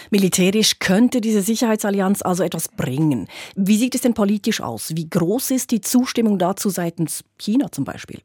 Militärisch 0.10 0.80
könnte 0.80 1.22
diese 1.22 1.42
Sicherheitsallianz 1.42 2.22
also 2.22 2.44
etwas 2.44 2.68
bringen. 2.68 3.28
Wie 3.56 3.78
sieht 3.78 3.96
es 3.96 4.02
denn 4.02 4.14
politisch 4.14 4.62
aus? 4.62 4.94
Wie 4.96 5.10
groß 5.10 5.52
ist 5.52 5.72
die 5.72 5.82
Zustimmung 5.82 6.38
dazu 6.40 6.70
seitens 6.70 7.24
China 7.38 7.72
zum 7.72 7.84
Beispiel? 7.84 8.22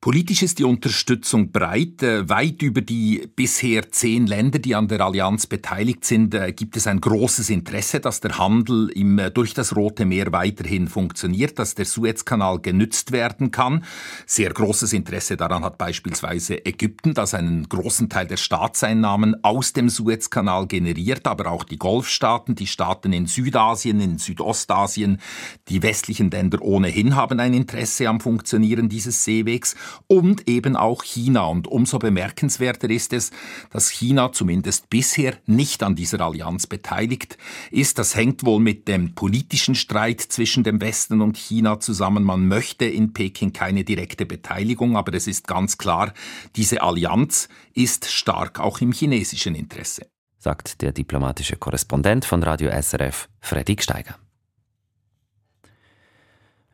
Politisch 0.00 0.44
ist 0.44 0.60
die 0.60 0.64
Unterstützung 0.64 1.50
breit. 1.50 2.04
Äh, 2.04 2.28
weit 2.28 2.62
über 2.62 2.82
die 2.82 3.28
bisher 3.34 3.90
zehn 3.90 4.28
Länder, 4.28 4.60
die 4.60 4.76
an 4.76 4.86
der 4.86 5.00
Allianz 5.00 5.48
beteiligt 5.48 6.04
sind, 6.04 6.34
äh, 6.34 6.52
gibt 6.52 6.76
es 6.76 6.86
ein 6.86 7.00
großes 7.00 7.50
Interesse, 7.50 7.98
dass 7.98 8.20
der 8.20 8.38
Handel 8.38 8.90
im, 8.90 9.18
äh, 9.18 9.32
durch 9.32 9.54
das 9.54 9.74
Rote 9.74 10.04
Meer 10.04 10.30
weiterhin 10.30 10.86
funktioniert, 10.86 11.58
dass 11.58 11.74
der 11.74 11.84
Suezkanal 11.84 12.60
genützt 12.60 13.10
werden 13.10 13.50
kann. 13.50 13.82
Sehr 14.24 14.50
großes 14.50 14.92
Interesse 14.92 15.36
daran 15.36 15.64
hat 15.64 15.78
beispielsweise 15.78 16.64
Ägypten, 16.64 17.12
das 17.12 17.34
einen 17.34 17.68
großen 17.68 18.08
Teil 18.08 18.28
der 18.28 18.36
Staatseinnahmen 18.36 19.42
aus 19.42 19.72
dem 19.72 19.88
Suezkanal 19.88 20.68
generiert, 20.68 21.26
aber 21.26 21.50
auch 21.50 21.64
die 21.64 21.76
Golfstaaten, 21.76 22.54
die 22.54 22.68
Staaten 22.68 23.12
in 23.12 23.26
Südasien, 23.26 24.00
in 24.00 24.18
Südostasien, 24.18 25.20
die 25.68 25.82
westlichen 25.82 26.30
Länder 26.30 26.62
ohnehin 26.62 27.16
haben 27.16 27.40
ein 27.40 27.52
Interesse 27.52 28.08
am 28.08 28.20
Funktionieren 28.20 28.88
dieses 28.88 29.24
Seewegs 29.24 29.74
und 30.06 30.48
eben 30.48 30.76
auch 30.76 31.04
China. 31.04 31.46
Und 31.46 31.66
umso 31.66 31.98
bemerkenswerter 31.98 32.90
ist 32.90 33.12
es, 33.12 33.30
dass 33.70 33.90
China 33.90 34.32
zumindest 34.32 34.90
bisher 34.90 35.34
nicht 35.46 35.82
an 35.82 35.96
dieser 35.96 36.20
Allianz 36.20 36.66
beteiligt 36.66 37.38
ist. 37.70 37.98
Das 37.98 38.14
hängt 38.14 38.44
wohl 38.44 38.60
mit 38.60 38.88
dem 38.88 39.14
politischen 39.14 39.74
Streit 39.74 40.20
zwischen 40.20 40.64
dem 40.64 40.80
Westen 40.80 41.20
und 41.20 41.36
China 41.36 41.80
zusammen. 41.80 42.24
Man 42.24 42.48
möchte 42.48 42.84
in 42.84 43.12
Peking 43.12 43.52
keine 43.52 43.84
direkte 43.84 44.26
Beteiligung, 44.26 44.96
aber 44.96 45.14
es 45.14 45.26
ist 45.26 45.46
ganz 45.46 45.78
klar, 45.78 46.12
diese 46.56 46.82
Allianz 46.82 47.48
ist 47.74 48.10
stark 48.10 48.60
auch 48.60 48.80
im 48.80 48.92
chinesischen 48.92 49.54
Interesse. 49.54 50.06
Sagt 50.38 50.82
der 50.82 50.92
diplomatische 50.92 51.56
Korrespondent 51.56 52.24
von 52.24 52.42
Radio 52.42 52.70
SRF, 52.70 53.28
Freddy 53.40 53.76
Steiger. 53.80 54.16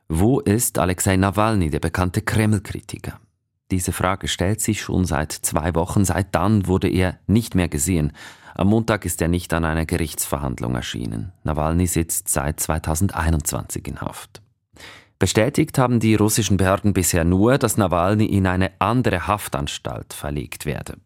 Wo 0.09 0.39
ist 0.41 0.79
Alexei 0.79 1.17
Nawalny, 1.17 1.71
der 1.71 1.81
bekannte 1.81 2.21
Kreml-Kritiker? 2.21 3.19
Diese 3.71 3.93
Frage 3.93 4.29
stellt 4.29 4.61
sich 4.61 4.83
schon 4.83 5.07
seit 5.07 5.33
zwei 5.33 5.75
Wochen. 5.75 6.05
Seit 6.05 6.35
dann 6.35 6.67
wurde 6.67 6.89
er 6.89 7.19
nicht 7.27 7.55
mehr 7.55 7.69
gesehen. 7.69 8.13
Am 8.55 8.69
Montag 8.69 9.07
ist 9.07 9.23
er 9.23 9.29
nicht 9.29 9.55
an 9.55 9.65
einer 9.65 9.87
Gerichtsverhandlung 9.87 10.75
erschienen. 10.75 11.33
Nawalny 11.43 11.87
sitzt 11.87 12.29
seit 12.29 12.61
2021 12.61 13.89
in 13.89 14.01
Haft. 14.03 14.43
Bestätigt 15.19 15.79
haben 15.79 16.01
die 16.01 16.17
russischen 16.17 16.59
Behörden 16.59 16.93
bisher 16.93 17.25
nur, 17.25 17.57
dass 17.57 17.79
Nawalny 17.79 18.27
in 18.27 18.47
eine 18.47 18.73
andere 18.81 19.27
Haftanstalt 19.27 20.13
verlegt 20.13 20.67
werde. 20.67 20.99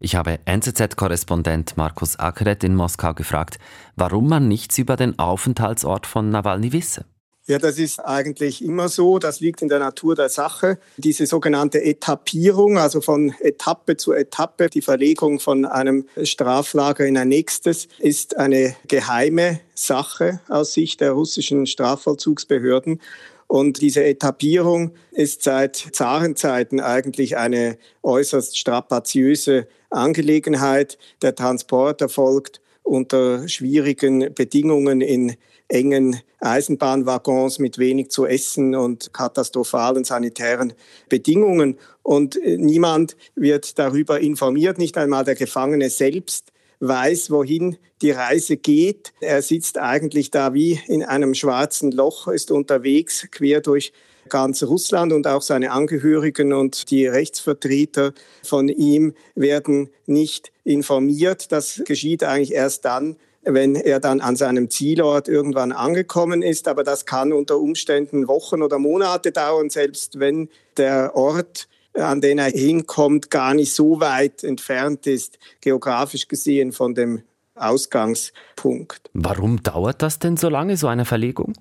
Ich 0.00 0.16
habe 0.16 0.40
NZZ-Korrespondent 0.46 1.76
Markus 1.76 2.18
Akret 2.18 2.64
in 2.64 2.74
Moskau 2.74 3.12
gefragt, 3.12 3.58
warum 3.94 4.28
man 4.28 4.48
nichts 4.48 4.78
über 4.78 4.96
den 4.96 5.18
Aufenthaltsort 5.18 6.06
von 6.06 6.30
Nawalny 6.30 6.72
wisse. 6.72 7.04
Ja, 7.46 7.58
das 7.58 7.78
ist 7.78 7.98
eigentlich 7.98 8.64
immer 8.64 8.88
so. 8.88 9.18
Das 9.18 9.40
liegt 9.40 9.62
in 9.62 9.68
der 9.68 9.80
Natur 9.80 10.14
der 10.14 10.28
Sache. 10.28 10.78
Diese 10.96 11.26
sogenannte 11.26 11.82
Etappierung, 11.82 12.78
also 12.78 13.00
von 13.00 13.34
Etappe 13.40 13.96
zu 13.96 14.12
Etappe, 14.12 14.68
die 14.68 14.80
Verlegung 14.80 15.40
von 15.40 15.64
einem 15.64 16.06
Straflager 16.22 17.04
in 17.04 17.18
ein 17.18 17.28
nächstes, 17.28 17.88
ist 17.98 18.36
eine 18.36 18.76
geheime 18.86 19.58
Sache 19.74 20.40
aus 20.48 20.74
Sicht 20.74 21.00
der 21.00 21.12
russischen 21.12 21.66
Strafvollzugsbehörden. 21.66 23.00
Und 23.48 23.80
diese 23.80 24.04
Etappierung 24.04 24.92
ist 25.10 25.42
seit 25.42 25.76
Zarenzeiten 25.76 26.78
eigentlich 26.78 27.36
eine 27.36 27.76
äußerst 28.04 28.56
strapaziöse 28.56 29.66
Angelegenheit. 29.90 30.96
Der 31.22 31.34
Transport 31.34 32.02
erfolgt 32.02 32.60
unter 32.84 33.48
schwierigen 33.48 34.32
Bedingungen 34.32 35.00
in 35.00 35.36
engen 35.72 36.20
Eisenbahnwaggons 36.40 37.58
mit 37.58 37.78
wenig 37.78 38.10
zu 38.10 38.26
essen 38.26 38.74
und 38.74 39.12
katastrophalen 39.12 40.04
sanitären 40.04 40.74
Bedingungen. 41.08 41.78
Und 42.02 42.36
äh, 42.36 42.58
niemand 42.58 43.16
wird 43.34 43.78
darüber 43.78 44.20
informiert, 44.20 44.78
nicht 44.78 44.98
einmal 44.98 45.24
der 45.24 45.34
Gefangene 45.34 45.88
selbst 45.88 46.52
weiß, 46.80 47.30
wohin 47.30 47.76
die 48.02 48.10
Reise 48.10 48.56
geht. 48.56 49.12
Er 49.20 49.40
sitzt 49.40 49.78
eigentlich 49.78 50.30
da 50.30 50.52
wie 50.52 50.80
in 50.88 51.04
einem 51.04 51.34
schwarzen 51.34 51.92
Loch, 51.92 52.28
ist 52.28 52.50
unterwegs 52.50 53.28
quer 53.30 53.60
durch 53.60 53.92
ganz 54.28 54.62
Russland 54.62 55.12
und 55.12 55.26
auch 55.26 55.42
seine 55.42 55.70
Angehörigen 55.70 56.52
und 56.52 56.90
die 56.90 57.06
Rechtsvertreter 57.06 58.12
von 58.42 58.68
ihm 58.68 59.14
werden 59.34 59.90
nicht 60.06 60.52
informiert. 60.64 61.52
Das 61.52 61.82
geschieht 61.84 62.24
eigentlich 62.24 62.52
erst 62.52 62.84
dann, 62.84 63.16
wenn 63.44 63.74
er 63.74 64.00
dann 64.00 64.20
an 64.20 64.36
seinem 64.36 64.70
Zielort 64.70 65.28
irgendwann 65.28 65.72
angekommen 65.72 66.42
ist. 66.42 66.68
Aber 66.68 66.84
das 66.84 67.06
kann 67.06 67.32
unter 67.32 67.58
Umständen 67.58 68.28
Wochen 68.28 68.62
oder 68.62 68.78
Monate 68.78 69.32
dauern, 69.32 69.70
selbst 69.70 70.18
wenn 70.18 70.48
der 70.76 71.16
Ort 71.16 71.68
an 71.94 72.20
den 72.20 72.38
er 72.38 72.50
hinkommt, 72.50 73.30
gar 73.30 73.54
nicht 73.54 73.74
so 73.74 74.00
weit 74.00 74.44
entfernt 74.44 75.06
ist, 75.06 75.38
geografisch 75.60 76.26
gesehen 76.28 76.72
von 76.72 76.94
dem 76.94 77.22
Ausgangspunkt. 77.54 79.10
Warum 79.12 79.62
dauert 79.62 80.00
das 80.00 80.18
denn 80.18 80.36
so 80.36 80.48
lange, 80.48 80.76
so 80.76 80.86
eine 80.86 81.04
Verlegung? 81.04 81.52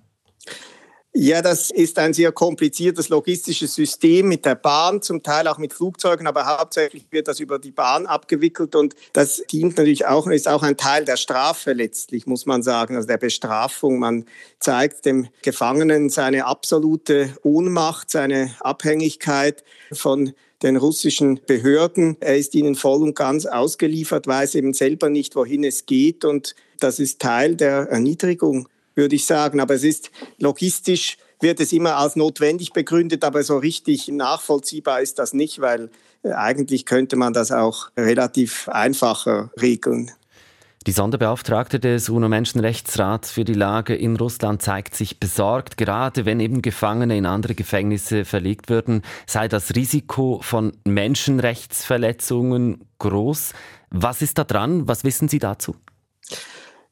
Ja, 1.13 1.41
das 1.41 1.71
ist 1.71 1.99
ein 1.99 2.13
sehr 2.13 2.31
kompliziertes 2.31 3.09
logistisches 3.09 3.75
System 3.75 4.29
mit 4.29 4.45
der 4.45 4.55
Bahn, 4.55 5.01
zum 5.01 5.21
Teil 5.21 5.45
auch 5.49 5.57
mit 5.57 5.73
Flugzeugen, 5.73 6.25
aber 6.25 6.45
hauptsächlich 6.45 7.05
wird 7.11 7.27
das 7.27 7.41
über 7.41 7.59
die 7.59 7.71
Bahn 7.71 8.05
abgewickelt 8.05 8.75
und 8.75 8.95
das 9.11 9.43
dient 9.51 9.75
natürlich 9.75 10.05
auch, 10.05 10.27
ist 10.27 10.47
auch 10.47 10.63
ein 10.63 10.77
Teil 10.77 11.03
der 11.03 11.17
Strafe 11.17 11.73
letztlich, 11.73 12.27
muss 12.27 12.45
man 12.45 12.63
sagen, 12.63 12.95
also 12.95 13.09
der 13.09 13.17
Bestrafung. 13.17 13.99
Man 13.99 14.23
zeigt 14.61 15.05
dem 15.05 15.27
Gefangenen 15.41 16.09
seine 16.09 16.45
absolute 16.45 17.37
Ohnmacht, 17.43 18.09
seine 18.09 18.55
Abhängigkeit 18.61 19.65
von 19.91 20.31
den 20.63 20.77
russischen 20.77 21.41
Behörden. 21.45 22.15
Er 22.21 22.37
ist 22.37 22.55
ihnen 22.55 22.75
voll 22.75 23.01
und 23.01 23.17
ganz 23.17 23.45
ausgeliefert, 23.45 24.27
weiß 24.27 24.55
eben 24.55 24.73
selber 24.73 25.09
nicht, 25.09 25.35
wohin 25.35 25.65
es 25.65 25.85
geht 25.85 26.23
und 26.23 26.55
das 26.79 26.99
ist 26.99 27.19
Teil 27.19 27.57
der 27.57 27.89
Erniedrigung 27.89 28.69
würde 28.95 29.15
ich 29.15 29.25
sagen. 29.25 29.59
Aber 29.59 29.75
es 29.75 29.83
ist 29.83 30.11
logistisch 30.39 31.17
wird 31.41 31.59
es 31.59 31.73
immer 31.73 31.97
als 31.97 32.15
notwendig 32.15 32.71
begründet, 32.71 33.23
aber 33.23 33.43
so 33.43 33.57
richtig 33.57 34.07
nachvollziehbar 34.07 35.01
ist 35.01 35.19
das 35.19 35.33
nicht, 35.33 35.59
weil 35.59 35.89
äh, 36.23 36.31
eigentlich 36.33 36.85
könnte 36.85 37.15
man 37.15 37.33
das 37.33 37.51
auch 37.51 37.89
relativ 37.97 38.69
einfacher 38.69 39.51
regeln. 39.59 40.11
Die 40.87 40.93
Sonderbeauftragte 40.93 41.79
des 41.79 42.09
UNO-Menschenrechtsrats 42.09 43.29
für 43.29 43.45
die 43.45 43.53
Lage 43.53 43.93
in 43.93 44.15
Russland 44.15 44.63
zeigt 44.63 44.95
sich 44.95 45.19
besorgt, 45.19 45.77
gerade 45.77 46.25
wenn 46.25 46.39
eben 46.39 46.63
Gefangene 46.63 47.15
in 47.15 47.27
andere 47.27 47.53
Gefängnisse 47.53 48.25
verlegt 48.25 48.67
würden, 48.67 49.03
sei 49.27 49.47
das 49.47 49.75
Risiko 49.75 50.39
von 50.41 50.71
Menschenrechtsverletzungen 50.85 52.83
groß. 52.97 53.53
Was 53.91 54.23
ist 54.23 54.39
da 54.39 54.43
dran? 54.43 54.87
Was 54.87 55.03
wissen 55.03 55.27
Sie 55.27 55.37
dazu? 55.37 55.75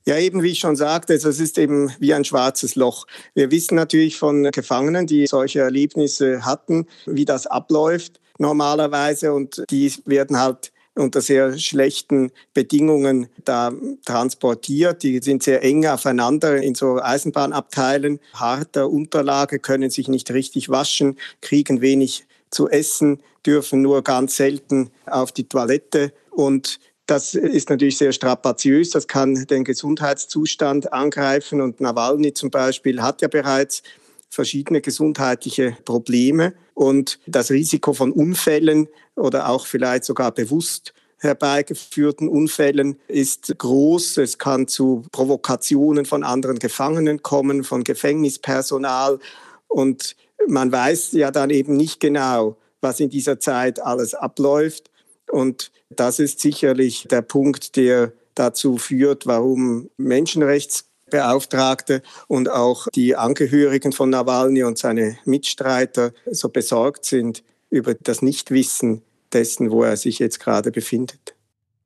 Ja, 0.10 0.18
eben 0.18 0.42
wie 0.42 0.54
ich 0.54 0.60
schon 0.60 0.76
sagte, 0.76 1.14
es 1.14 1.24
ist 1.24 1.60
eben 1.60 1.92
wie 2.00 2.16
ein 2.16 2.26
schwarzes 2.26 2.74
Loch. 2.74 3.06
Wir 3.36 3.52
wissen 3.52 3.76
natürlich 3.76 4.18
von 4.18 4.50
Gefangenen, 4.50 5.06
die 5.06 5.28
solche 5.28 5.60
Erlebnisse 5.60 6.44
hatten, 6.44 6.88
wie 7.06 7.26
das 7.26 7.46
abläuft 7.46 8.20
normalerweise 8.40 9.32
und 9.34 9.64
die 9.70 9.94
werden 10.06 10.40
halt 10.40 10.72
unter 10.96 11.22
sehr 11.22 11.60
schlechten 11.60 12.32
Bedingungen 12.56 13.28
da 13.46 13.72
transportiert. 14.04 15.04
Die 15.04 15.20
sind 15.20 15.44
sehr 15.44 15.62
eng 15.62 15.86
aufeinander 15.86 16.58
in 16.58 16.74
so 16.74 17.00
Eisenbahnabteilen, 17.00 18.20
harter 18.34 18.90
Unterlage, 18.90 19.60
können 19.60 19.92
sich 19.92 20.08
nicht 20.08 20.32
richtig 20.32 20.70
waschen, 20.70 21.20
kriegen 21.40 21.82
wenig 21.82 22.26
zu 22.50 22.68
essen, 22.68 23.22
dürfen 23.46 23.84
nur 23.84 24.04
ganz 24.04 24.38
selten 24.38 24.90
auf 25.06 25.32
die 25.32 25.48
Toilette 25.48 26.14
und 26.32 26.80
das 27.10 27.34
ist 27.34 27.70
natürlich 27.70 27.98
sehr 27.98 28.12
strapaziös, 28.12 28.92
das 28.92 29.08
kann 29.08 29.34
den 29.48 29.64
Gesundheitszustand 29.64 30.94
angreifen 30.94 31.62
und 31.62 31.82
Nawalny 31.82 32.34
zum 32.34 32.52
Beispiel 32.52 33.02
hat 33.02 33.22
ja 33.22 33.28
bereits 33.28 33.82
verschiedene 34.30 34.82
gesundheitliche 34.82 35.76
Probleme 35.86 36.54
und 36.76 37.20
das 37.26 37.50
Risiko 37.50 37.94
von 37.94 38.12
Unfällen 38.12 38.88
oder 39.16 39.50
auch 39.50 39.66
vielleicht 39.66 40.04
sogar 40.06 40.32
bewusst 40.32 40.94
herbeigeführten 41.18 42.30
Unfällen 42.30 42.98
ist 43.08 43.54
groß. 43.58 44.18
Es 44.18 44.38
kann 44.38 44.68
zu 44.68 45.04
Provokationen 45.12 46.06
von 46.06 46.24
anderen 46.24 46.60
Gefangenen 46.60 47.24
kommen, 47.24 47.64
von 47.64 47.84
Gefängnispersonal 47.84 49.20
und 49.68 50.16
man 50.48 50.72
weiß 50.72 51.14
ja 51.14 51.32
dann 51.32 51.50
eben 51.50 51.76
nicht 51.76 52.00
genau, 52.00 52.56
was 52.82 53.00
in 53.00 53.10
dieser 53.10 53.40
Zeit 53.40 53.82
alles 53.82 54.14
abläuft. 54.14 54.90
Und 55.32 55.72
das 55.90 56.20
ist 56.20 56.40
sicherlich 56.40 57.08
der 57.10 57.22
Punkt, 57.22 57.76
der 57.76 58.14
dazu 58.36 58.78
führt, 58.78 59.28
warum 59.28 59.90
Menschenrechtsbeauftragte 59.98 62.02
und 62.28 62.50
auch 62.50 62.88
die 62.96 63.16
Angehörigen 63.16 63.92
von 63.92 64.10
Nawalny 64.10 64.64
und 64.64 64.78
seine 64.78 65.18
Mitstreiter 65.26 66.14
so 66.32 66.50
besorgt 66.50 67.06
sind 67.06 67.44
über 67.70 67.94
das 67.94 68.22
Nichtwissen 68.22 69.04
dessen, 69.34 69.72
wo 69.72 69.84
er 69.84 69.98
sich 69.98 70.20
jetzt 70.20 70.40
gerade 70.40 70.72
befindet. 70.72 71.36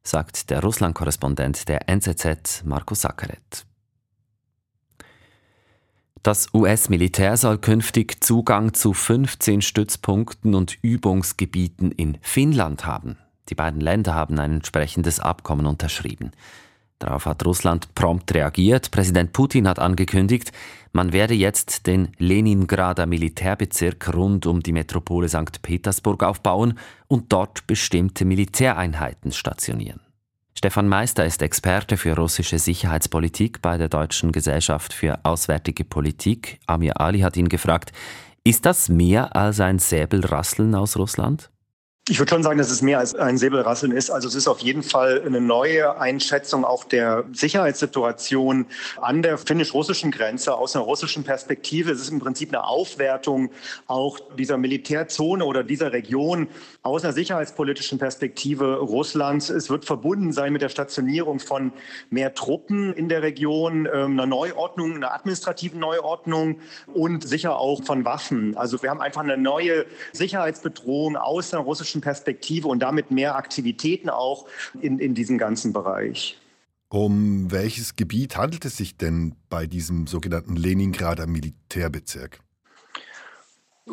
Sagt 0.04 0.50
der 0.50 0.62
Russland-Korrespondent 0.62 1.68
der 1.68 1.90
NZZ 1.90 2.64
Marco 2.66 2.94
Sakaret. 2.94 3.66
Das 6.24 6.48
US-Militär 6.54 7.36
soll 7.36 7.58
künftig 7.58 8.24
Zugang 8.24 8.74
zu 8.74 8.94
15 8.94 9.62
Stützpunkten 9.62 10.56
und 10.56 10.78
Übungsgebieten 10.82 11.92
in 11.92 12.18
Finnland 12.22 12.86
haben. 12.86 13.18
Die 13.50 13.56
beiden 13.56 13.82
Länder 13.82 14.14
haben 14.14 14.40
ein 14.40 14.54
entsprechendes 14.54 15.20
Abkommen 15.20 15.66
unterschrieben. 15.66 16.32
Darauf 17.00 17.26
hat 17.26 17.46
Russland 17.46 17.94
prompt 17.96 18.34
reagiert. 18.34 18.92
Präsident 18.92 19.34
Putin 19.34 19.68
hat 19.68 19.78
angekündigt, 19.78 20.54
man 20.94 21.12
werde 21.12 21.34
jetzt 21.34 21.86
den 21.88 22.10
Leningrader 22.18 23.06
Militärbezirk 23.06 24.14
rund 24.14 24.46
um 24.46 24.62
die 24.62 24.72
Metropole 24.72 25.28
St. 25.28 25.62
Petersburg 25.62 26.24
aufbauen 26.24 26.80
und 27.08 27.34
dort 27.34 27.68
bestimmte 27.68 28.24
Militäreinheiten 28.24 29.32
stationieren. 29.32 30.00
Stefan 30.56 30.88
Meister 30.88 31.26
ist 31.26 31.42
Experte 31.42 31.98
für 31.98 32.16
russische 32.16 32.58
Sicherheitspolitik 32.58 33.62
bei 33.62 33.78
der 33.78 33.90
Deutschen 33.90 34.32
Gesellschaft 34.32 34.94
für 34.94 35.20
Auswärtige 35.26 35.84
Politik. 35.84 36.60
Amir 36.68 37.02
Ali 37.02 37.20
hat 37.20 37.36
ihn 37.36 37.50
gefragt, 37.50 37.92
ist 38.46 38.66
das 38.66 38.88
mehr 38.88 39.36
als 39.36 39.60
ein 39.60 39.80
Säbelrasseln 39.80 40.74
aus 40.76 40.96
Russland? 40.96 41.50
Ich 42.10 42.20
würde 42.20 42.32
schon 42.32 42.44
sagen, 42.44 42.58
dass 42.58 42.70
es 42.70 42.82
mehr 42.82 43.00
als 43.00 43.16
ein 43.16 43.38
Säbelrasseln 43.38 43.94
ist. 43.94 44.10
Also 44.10 44.28
es 44.28 44.36
ist 44.36 44.50
auf 44.50 44.60
jeden 44.60 44.84
Fall 44.84 45.24
eine 45.26 45.40
neue 45.40 45.98
Einschätzung 46.02 46.66
auch 46.66 46.84
der 46.84 47.24
Sicherheitssituation 47.32 48.66
an 49.00 49.22
der 49.22 49.38
finnisch-russischen 49.38 50.12
Grenze 50.12 50.54
aus 50.54 50.76
einer 50.76 50.84
russischen 50.84 51.24
Perspektive. 51.24 51.92
Es 51.92 52.02
ist 52.02 52.10
im 52.10 52.20
Prinzip 52.20 52.50
eine 52.50 52.66
Aufwertung 52.66 53.52
auch 53.88 54.20
dieser 54.38 54.58
Militärzone 54.58 55.46
oder 55.46 55.64
dieser 55.64 55.94
Region 55.94 56.50
aus 56.82 57.06
einer 57.06 57.14
sicherheitspolitischen 57.14 58.00
Perspektive 58.00 58.80
Russlands. 58.80 59.50
Es 59.50 59.70
wird 59.70 59.86
verbunden 59.86 60.34
sein 60.34 60.52
mit 60.52 60.62
der 60.62 60.68
Stationierung 60.68 61.40
von 61.40 61.72
mehr 62.10 62.34
Truppen 62.34 62.92
in 62.92 63.08
der 63.08 63.22
Region, 63.22 63.86
ähm, 63.86 64.20
einer 64.20 64.26
Neuordnung, 64.26 64.96
einer 64.96 65.14
administrativen 65.14 65.80
Neuordnung 65.80 66.60
und 66.94 67.26
sicher 67.26 67.58
auch 67.58 67.82
von 67.86 68.04
Waffen. 68.04 68.58
Also 68.58 68.84
wir 68.84 68.90
haben 68.90 69.00
einfach 69.00 69.22
eine 69.22 69.38
neue 69.38 69.86
Sicherheitsbedrohung 70.12 71.16
aus 71.16 71.54
einer 71.54 71.64
russischen 71.64 71.93
Perspektive 72.02 72.68
und 72.68 72.80
damit 72.80 73.12
mehr 73.12 73.36
Aktivitäten 73.36 74.10
auch 74.10 74.48
in, 74.82 75.00
in 75.00 75.16
diesem 75.16 75.38
ganzen 75.38 75.74
Bereich. 75.74 76.38
Um 76.90 77.52
welches 77.52 77.96
Gebiet 77.96 78.38
handelt 78.38 78.66
es 78.66 78.78
sich 78.78 78.98
denn 78.98 79.36
bei 79.50 79.66
diesem 79.66 80.06
sogenannten 80.06 80.56
Leningrader 80.56 81.26
Militärbezirk? 81.26 82.40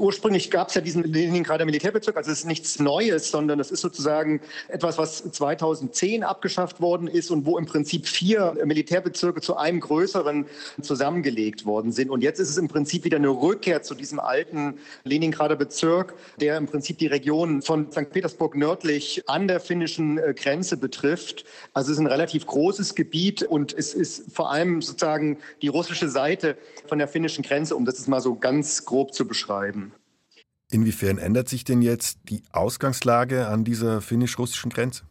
Ursprünglich 0.01 0.53
gab 0.53 0.69
es 0.69 0.75
ja 0.77 0.81
diesen 0.81 1.03
Leningrader 1.03 1.65
Militärbezirk, 1.65 2.17
also 2.17 2.31
es 2.31 2.41
ist 2.41 2.45
nichts 2.47 2.79
Neues, 2.79 3.33
sondern 3.33 3.59
es 3.59 3.73
ist 3.73 3.81
sozusagen 3.81 4.41
etwas, 4.69 4.99
was 4.99 5.31
2010 5.33 6.23
abgeschafft 6.23 6.81
worden 6.81 7.09
ist 7.09 7.33
und 7.33 7.45
wo 7.45 7.59
im 7.59 7.67
Prinzip 7.67 8.07
vier 8.07 8.57
Militärbezirke 8.65 9.41
zu 9.41 9.57
einem 9.57 9.81
größeren 9.81 10.47
zusammengelegt 10.81 11.67
worden 11.67 11.91
sind. 11.91 12.09
Und 12.09 12.23
jetzt 12.23 12.39
ist 12.39 12.51
es 12.51 12.57
im 12.57 12.69
Prinzip 12.69 13.03
wieder 13.03 13.17
eine 13.17 13.31
Rückkehr 13.31 13.83
zu 13.83 13.97
diesem 13.97 14.21
alten 14.21 14.79
Leningrader 15.03 15.57
Bezirk, 15.57 16.15
der 16.41 16.57
im 16.57 16.67
Prinzip 16.67 16.99
die 16.99 17.09
Region 17.09 17.61
von 17.61 17.91
St. 17.91 18.11
Petersburg 18.11 18.57
nördlich 18.57 19.25
an 19.29 19.49
der 19.49 19.59
finnischen 19.59 20.19
äh, 20.19 20.35
Grenze 20.35 20.77
betrifft. 20.77 21.45
Also 21.75 21.91
es 21.91 21.99
ist 21.99 22.01
ein 22.01 22.07
relativ 22.07 22.47
großes 22.47 22.95
Gebiet 22.95 23.43
und 23.43 23.77
es 23.77 23.93
ist 23.95 24.33
vor 24.33 24.53
allem 24.53 24.83
sozusagen 24.83 25.39
die 25.63 25.69
russische 25.69 26.09
Seite 26.09 26.57
von 26.87 26.99
der 26.99 27.09
finnischen 27.09 27.43
Grenze, 27.43 27.75
um 27.75 27.85
das 27.85 28.07
mal 28.07 28.21
so 28.21 28.37
ganz 28.37 28.85
grob 28.85 29.13
zu 29.13 29.27
beschreiben. 29.27 29.90
Inwiefern 30.71 31.19
ändert 31.19 31.49
sich 31.49 31.65
denn 31.65 31.83
jetzt 31.83 32.19
die 32.29 32.43
Ausgangslage 32.53 33.49
an 33.49 33.65
dieser 33.65 34.01
finnisch-russischen 34.01 34.71
Grenze? 34.71 35.03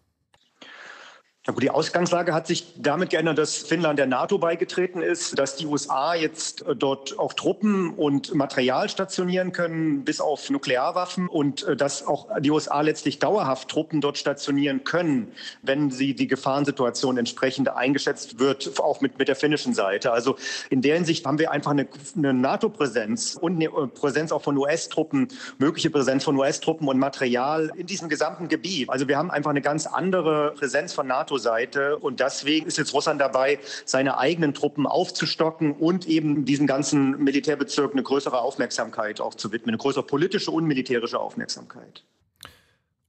Na 1.48 1.54
gut, 1.54 1.64
die 1.64 1.70
Ausgangslage 1.70 2.34
hat 2.34 2.48
sich 2.48 2.74
damit 2.82 3.12
geändert, 3.12 3.38
dass 3.38 3.56
Finnland 3.56 3.98
der 3.98 4.08
NATO 4.08 4.38
beigetreten 4.38 5.02
ist, 5.02 5.40
dass 5.40 5.56
die 5.56 5.68
USA 5.68 6.14
jetzt 6.14 6.68
äh, 6.68 6.76
dort 6.76 7.18
auch 7.18 7.32
Truppen 7.32 7.94
und 7.94 8.36
Material 8.36 8.90
stationieren 8.90 9.54
können, 9.54 10.04
bis 10.04 10.20
auf 10.20 10.50
Nuklearwaffen 10.50 11.30
und 11.30 11.64
äh, 11.64 11.78
dass 11.78 12.06
auch 12.06 12.28
die 12.42 12.52
USA 12.52 12.82
letztlich 12.82 13.20
dauerhaft 13.20 13.70
Truppen 13.70 14.02
dort 14.02 14.18
stationieren 14.18 14.84
können, 14.84 15.32
wenn 15.62 15.92
sie 15.92 16.14
die 16.14 16.28
Gefahrensituation 16.28 17.18
entsprechend 17.18 17.70
eingeschätzt 17.70 18.40
wird, 18.40 18.78
auch 18.82 19.00
mit, 19.00 19.18
mit 19.18 19.30
der 19.30 19.38
finnischen 19.38 19.74
Seite. 19.74 20.12
Also 20.12 20.36
in 20.70 20.82
der 20.82 20.96
Hinsicht 20.96 21.26
haben 21.26 21.40
wir 21.40 21.52
einfach 21.52 21.72
eine, 21.72 21.88
eine 22.18 22.34
NATO-Präsenz 22.34 23.38
und 23.40 23.56
eine 23.56 23.68
äh, 23.68 23.88
Präsenz 23.88 24.34
auch 24.34 24.42
von 24.42 24.58
US-Truppen, 24.58 25.30
mögliche 25.58 25.90
Präsenz 25.90 26.26
von 26.26 26.36
US-Truppen 26.36 26.86
und 26.90 27.00
Material 27.00 27.72
in 27.78 27.88
diesem 27.88 28.10
gesamten 28.10 28.50
Gebiet. 28.50 28.90
Also 28.90 29.08
wir 29.08 29.18
haben 29.18 29.32
einfach 29.32 29.52
eine 29.52 29.62
ganz 29.62 29.88
andere 29.88 30.52
Präsenz 30.52 30.92
von 30.92 31.08
NATO 31.08 31.29
NATO-Seite. 31.30 31.98
Und 31.98 32.20
deswegen 32.20 32.68
ist 32.68 32.78
jetzt 32.78 32.94
Russland 32.94 33.22
dabei, 33.22 33.60
seine 33.86 34.18
eigenen 34.18 34.54
Truppen 34.54 34.88
aufzustocken 34.88 35.74
und 35.74 36.08
eben 36.08 36.46
diesen 36.46 36.68
ganzen 36.68 37.24
Militärbezirk 37.24 37.94
eine 37.94 38.04
größere 38.04 38.40
Aufmerksamkeit 38.40 39.22
auch 39.22 39.36
zu 39.36 39.52
widmen, 39.52 39.76
eine 39.76 39.78
größere 39.78 40.04
politische 40.04 40.52
und 40.52 40.66
militärische 40.66 41.20
Aufmerksamkeit. 41.20 42.04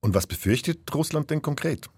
Und 0.00 0.14
was 0.14 0.26
befürchtet 0.26 0.94
Russland 0.94 1.30
denn 1.30 1.42
konkret? 1.42 1.88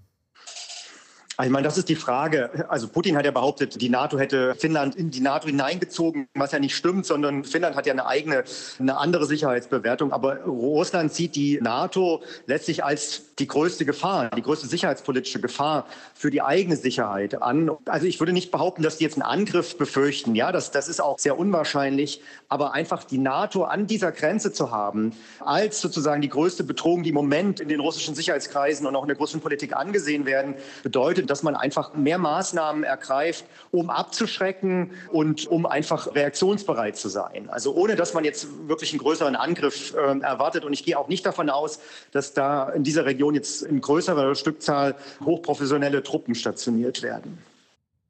Ich 1.40 1.48
meine, 1.48 1.64
das 1.64 1.78
ist 1.78 1.88
die 1.88 1.96
Frage. 1.96 2.68
Also 2.68 2.88
Putin 2.88 3.16
hat 3.16 3.24
ja 3.24 3.30
behauptet, 3.30 3.80
die 3.80 3.88
NATO 3.88 4.18
hätte 4.18 4.54
Finnland 4.54 4.94
in 4.96 5.10
die 5.10 5.20
NATO 5.20 5.46
hineingezogen, 5.46 6.28
was 6.34 6.52
ja 6.52 6.58
nicht 6.58 6.76
stimmt, 6.76 7.06
sondern 7.06 7.44
Finnland 7.44 7.74
hat 7.74 7.86
ja 7.86 7.94
eine 7.94 8.04
eigene, 8.04 8.44
eine 8.78 8.98
andere 8.98 9.24
Sicherheitsbewertung. 9.24 10.12
Aber 10.12 10.40
Russland 10.44 11.14
sieht 11.14 11.34
die 11.34 11.58
NATO 11.62 12.22
letztlich 12.46 12.84
als 12.84 13.34
die 13.38 13.46
größte 13.46 13.86
Gefahr, 13.86 14.28
die 14.36 14.42
größte 14.42 14.66
sicherheitspolitische 14.66 15.40
Gefahr 15.40 15.86
für 16.14 16.30
die 16.30 16.42
eigene 16.42 16.76
Sicherheit 16.76 17.40
an. 17.40 17.70
Also 17.86 18.06
ich 18.06 18.20
würde 18.20 18.34
nicht 18.34 18.50
behaupten, 18.50 18.82
dass 18.82 18.98
die 18.98 19.04
jetzt 19.04 19.14
einen 19.14 19.22
Angriff 19.22 19.78
befürchten. 19.78 20.34
Ja, 20.34 20.52
das, 20.52 20.70
das 20.70 20.86
ist 20.86 21.00
auch 21.00 21.18
sehr 21.18 21.38
unwahrscheinlich. 21.38 22.20
Aber 22.50 22.74
einfach 22.74 23.04
die 23.04 23.18
NATO 23.18 23.64
an 23.64 23.86
dieser 23.86 24.12
Grenze 24.12 24.52
zu 24.52 24.70
haben, 24.70 25.12
als 25.40 25.80
sozusagen 25.80 26.20
die 26.20 26.28
größte 26.28 26.62
Bedrohung, 26.62 27.04
die 27.04 27.08
im 27.08 27.14
Moment 27.14 27.58
in 27.58 27.68
den 27.68 27.80
russischen 27.80 28.14
Sicherheitskreisen 28.14 28.86
und 28.86 28.94
auch 28.94 29.02
in 29.02 29.08
der 29.08 29.16
russischen 29.16 29.40
Politik 29.40 29.74
angesehen 29.74 30.26
werden, 30.26 30.56
bedeutet, 30.82 31.21
dass 31.26 31.42
man 31.42 31.54
einfach 31.54 31.94
mehr 31.94 32.18
Maßnahmen 32.18 32.84
ergreift, 32.84 33.44
um 33.70 33.90
abzuschrecken 33.90 34.92
und 35.10 35.46
um 35.46 35.66
einfach 35.66 36.14
reaktionsbereit 36.14 36.96
zu 36.96 37.08
sein. 37.08 37.48
Also 37.48 37.74
ohne, 37.74 37.96
dass 37.96 38.14
man 38.14 38.24
jetzt 38.24 38.46
wirklich 38.68 38.92
einen 38.92 39.00
größeren 39.00 39.36
Angriff 39.36 39.94
äh, 39.94 40.18
erwartet. 40.20 40.64
Und 40.64 40.72
ich 40.72 40.84
gehe 40.84 40.98
auch 40.98 41.08
nicht 41.08 41.24
davon 41.26 41.50
aus, 41.50 41.80
dass 42.12 42.34
da 42.34 42.68
in 42.70 42.82
dieser 42.84 43.04
Region 43.04 43.34
jetzt 43.34 43.62
in 43.62 43.80
größerer 43.80 44.34
Stückzahl 44.34 44.94
hochprofessionelle 45.24 46.02
Truppen 46.02 46.34
stationiert 46.34 47.02
werden. 47.02 47.38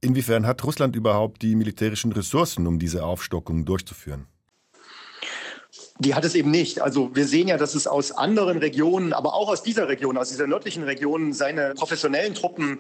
Inwiefern 0.01 0.46
hat 0.46 0.64
Russland 0.64 0.96
überhaupt 0.96 1.42
die 1.42 1.55
militärischen 1.55 2.11
Ressourcen, 2.12 2.66
um 2.66 2.79
diese 2.79 3.05
Aufstockung 3.05 3.64
durchzuführen? 3.64 4.27
Die 5.98 6.14
hat 6.14 6.24
es 6.24 6.35
eben 6.35 6.50
nicht. 6.50 6.81
Also 6.81 7.14
wir 7.14 7.26
sehen 7.26 7.48
ja, 7.48 7.57
dass 7.57 7.74
es 7.74 7.87
aus 7.87 8.12
anderen 8.12 8.59
Regionen, 8.59 9.12
aber 9.12 9.35
auch 9.35 9.48
aus 9.48 9.62
dieser 9.62 9.88
Region, 9.88 10.16
aus 10.16 10.31
dieser 10.31 10.46
nördlichen 10.46 10.83
Region, 10.83 11.33
seine 11.33 11.74
professionellen 11.74 12.35
Truppen 12.35 12.78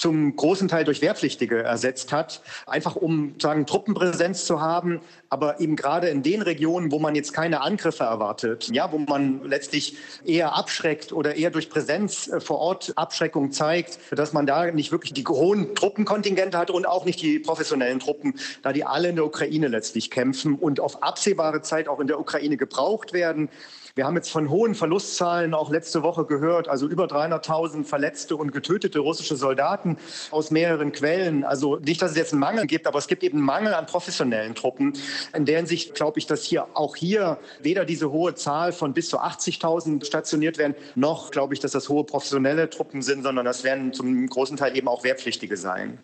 zum 0.00 0.34
großen 0.34 0.66
Teil 0.68 0.84
durch 0.84 1.02
Wehrpflichtige 1.02 1.62
ersetzt 1.62 2.10
hat, 2.10 2.40
einfach 2.66 2.96
um 2.96 3.34
sagen 3.38 3.66
Truppenpräsenz 3.66 4.46
zu 4.46 4.60
haben, 4.60 5.00
aber 5.30 5.60
eben 5.60 5.76
gerade 5.76 6.08
in 6.08 6.24
den 6.24 6.42
Regionen, 6.42 6.90
wo 6.90 6.98
man 6.98 7.14
jetzt 7.14 7.32
keine 7.32 7.60
Angriffe 7.60 8.02
erwartet, 8.02 8.68
ja, 8.72 8.90
wo 8.90 8.98
man 8.98 9.44
letztlich 9.44 9.96
eher 10.24 10.56
abschreckt 10.56 11.12
oder 11.12 11.36
eher 11.36 11.50
durch 11.50 11.70
Präsenz 11.70 12.26
äh, 12.26 12.40
vor 12.40 12.58
Ort 12.58 12.92
Abschreckung 12.96 13.52
zeigt, 13.52 13.98
dass 14.10 14.32
man 14.32 14.44
da 14.44 14.70
nicht 14.72 14.90
wirklich 14.90 15.14
die 15.14 15.24
hohen 15.24 15.76
Truppenkontingente 15.76 16.58
hat 16.58 16.70
und 16.70 16.86
auch 16.86 17.04
nicht 17.04 17.22
die 17.22 17.38
professionellen 17.38 18.00
Truppen, 18.00 18.34
da 18.62 18.72
die 18.72 18.84
alle 18.84 19.08
in 19.08 19.16
der 19.16 19.24
Ukraine 19.24 19.68
letztlich 19.68 20.10
kämpfen 20.10 20.56
und 20.56 20.80
auf 20.80 21.02
absehbare 21.04 21.62
Zeit 21.62 21.86
auch 21.86 22.00
in 22.00 22.08
der 22.08 22.18
Ukraine 22.18 22.56
gebraucht 22.56 23.12
werden. 23.12 23.50
Wir 23.96 24.06
haben 24.06 24.16
jetzt 24.16 24.30
von 24.30 24.50
hohen 24.50 24.74
Verlustzahlen 24.74 25.52
auch 25.52 25.70
letzte 25.70 26.02
Woche 26.02 26.24
gehört, 26.24 26.68
also 26.68 26.86
über 26.86 27.06
300.000 27.06 27.84
verletzte 27.84 28.36
und 28.36 28.52
getötete 28.52 29.00
russische 29.00 29.36
Soldaten 29.36 29.98
aus 30.30 30.50
mehreren 30.50 30.92
Quellen. 30.92 31.44
Also 31.44 31.76
nicht, 31.76 32.00
dass 32.00 32.12
es 32.12 32.16
jetzt 32.16 32.32
einen 32.32 32.40
Mangel 32.40 32.66
gibt, 32.66 32.86
aber 32.86 32.98
es 32.98 33.08
gibt 33.08 33.24
eben 33.24 33.38
einen 33.38 33.46
Mangel 33.46 33.74
an 33.74 33.86
professionellen 33.86 34.54
Truppen. 34.54 34.92
In 35.34 35.44
der 35.44 35.58
Hinsicht 35.58 35.94
glaube 35.94 36.18
ich, 36.18 36.26
dass 36.26 36.44
hier 36.44 36.66
auch 36.74 36.96
hier 36.96 37.38
weder 37.60 37.84
diese 37.84 38.10
hohe 38.10 38.34
Zahl 38.34 38.72
von 38.72 38.94
bis 38.94 39.08
zu 39.08 39.20
80.000 39.20 40.04
stationiert 40.04 40.58
werden, 40.58 40.74
noch 40.94 41.30
glaube 41.30 41.54
ich, 41.54 41.60
dass 41.60 41.72
das 41.72 41.88
hohe 41.88 42.04
professionelle 42.04 42.70
Truppen 42.70 43.02
sind, 43.02 43.22
sondern 43.22 43.44
das 43.44 43.64
werden 43.64 43.92
zum 43.92 44.26
großen 44.26 44.56
Teil 44.56 44.76
eben 44.76 44.88
auch 44.88 45.04
Wehrpflichtige 45.04 45.56
sein. 45.56 46.02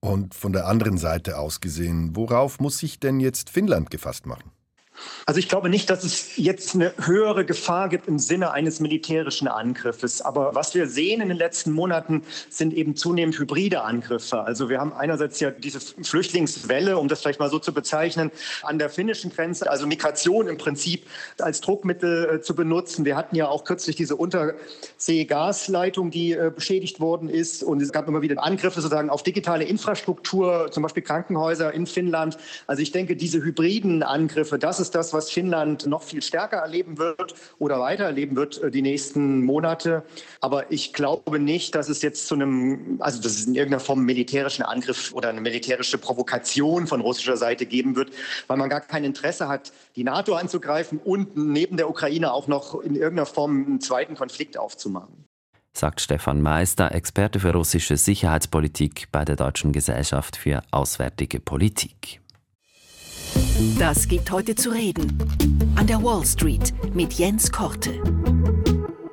Und 0.00 0.34
von 0.34 0.52
der 0.52 0.66
anderen 0.66 0.98
Seite 0.98 1.38
aus 1.38 1.60
gesehen, 1.60 2.14
worauf 2.14 2.60
muss 2.60 2.78
sich 2.78 3.00
denn 3.00 3.18
jetzt 3.18 3.50
Finnland 3.50 3.90
gefasst 3.90 4.26
machen? 4.26 4.52
Also 5.26 5.38
ich 5.38 5.48
glaube 5.48 5.68
nicht, 5.68 5.90
dass 5.90 6.04
es 6.04 6.36
jetzt 6.36 6.74
eine 6.74 6.92
höhere 7.04 7.44
Gefahr 7.44 7.88
gibt 7.88 8.08
im 8.08 8.18
Sinne 8.18 8.52
eines 8.52 8.80
militärischen 8.80 9.48
Angriffes. 9.48 10.22
Aber 10.22 10.54
was 10.54 10.74
wir 10.74 10.86
sehen 10.88 11.20
in 11.20 11.28
den 11.28 11.36
letzten 11.36 11.72
Monaten, 11.72 12.22
sind 12.48 12.72
eben 12.72 12.96
zunehmend 12.96 13.38
hybride 13.38 13.82
Angriffe. 13.82 14.40
Also 14.40 14.68
wir 14.68 14.78
haben 14.80 14.92
einerseits 14.92 15.40
ja 15.40 15.50
diese 15.50 15.80
Flüchtlingswelle, 15.80 16.98
um 16.98 17.08
das 17.08 17.20
vielleicht 17.20 17.40
mal 17.40 17.50
so 17.50 17.58
zu 17.58 17.74
bezeichnen, 17.74 18.30
an 18.62 18.78
der 18.78 18.88
finnischen 18.90 19.30
Grenze, 19.32 19.70
also 19.70 19.86
Migration 19.86 20.46
im 20.48 20.58
Prinzip 20.58 21.06
als 21.40 21.60
Druckmittel 21.60 22.36
äh, 22.36 22.40
zu 22.40 22.54
benutzen. 22.54 23.04
Wir 23.04 23.16
hatten 23.16 23.36
ja 23.36 23.48
auch 23.48 23.64
kürzlich 23.64 23.96
diese 23.96 24.16
Unterseegasleitung, 24.16 26.10
die 26.10 26.32
äh, 26.32 26.52
beschädigt 26.54 27.00
worden 27.00 27.28
ist. 27.28 27.62
Und 27.62 27.82
es 27.82 27.92
gab 27.92 28.08
immer 28.08 28.22
wieder 28.22 28.42
Angriffe 28.42 28.80
sozusagen 28.80 29.10
auf 29.10 29.22
digitale 29.22 29.64
Infrastruktur, 29.64 30.70
zum 30.70 30.82
Beispiel 30.82 31.02
Krankenhäuser 31.02 31.72
in 31.72 31.86
Finnland. 31.86 32.38
Also 32.66 32.82
ich 32.82 32.92
denke, 32.92 33.16
diese 33.16 33.42
hybriden 33.42 34.02
Angriffe, 34.02 34.58
das 34.58 34.80
ist 34.80 34.85
ist 34.86 34.94
das, 34.94 35.12
was 35.12 35.30
Finnland 35.30 35.86
noch 35.86 36.02
viel 36.02 36.22
stärker 36.22 36.58
erleben 36.58 36.96
wird 36.96 37.34
oder 37.58 37.80
weiter 37.80 38.04
erleben 38.04 38.36
wird 38.36 38.62
äh, 38.62 38.70
die 38.70 38.82
nächsten 38.82 39.44
Monate. 39.44 40.04
Aber 40.40 40.70
ich 40.70 40.92
glaube 40.92 41.40
nicht, 41.40 41.74
dass 41.74 41.88
es 41.88 42.02
jetzt 42.02 42.28
zu 42.28 42.34
einem, 42.34 42.96
also 43.00 43.20
dass 43.20 43.32
es 43.32 43.46
in 43.46 43.54
irgendeiner 43.54 43.80
Form 43.80 43.98
einen 43.98 44.06
militärischen 44.06 44.62
Angriff 44.62 45.12
oder 45.12 45.28
eine 45.28 45.40
militärische 45.40 45.98
Provokation 45.98 46.86
von 46.86 47.00
russischer 47.00 47.36
Seite 47.36 47.66
geben 47.66 47.96
wird, 47.96 48.10
weil 48.46 48.56
man 48.56 48.68
gar 48.68 48.80
kein 48.80 49.02
Interesse 49.02 49.48
hat, 49.48 49.72
die 49.96 50.04
NATO 50.04 50.34
anzugreifen 50.34 51.00
und 51.04 51.36
neben 51.36 51.76
der 51.76 51.90
Ukraine 51.90 52.32
auch 52.32 52.46
noch 52.46 52.80
in 52.80 52.94
irgendeiner 52.94 53.26
Form 53.26 53.66
einen 53.66 53.80
zweiten 53.80 54.14
Konflikt 54.14 54.56
aufzumachen 54.56 55.24
sagt 55.72 56.00
Stefan 56.00 56.40
Meister, 56.40 56.92
Experte 56.92 57.38
für 57.38 57.52
russische 57.52 57.98
Sicherheitspolitik 57.98 59.08
bei 59.12 59.26
der 59.26 59.36
Deutschen 59.36 59.72
Gesellschaft 59.72 60.36
für 60.36 60.62
Auswärtige 60.70 61.38
Politik. 61.38 62.22
Das 63.78 64.08
gibt 64.08 64.30
heute 64.30 64.54
zu 64.54 64.70
reden. 64.70 65.18
An 65.76 65.86
der 65.86 66.02
Wall 66.02 66.24
Street 66.24 66.72
mit 66.94 67.14
Jens 67.14 67.52
Korte. 67.52 67.92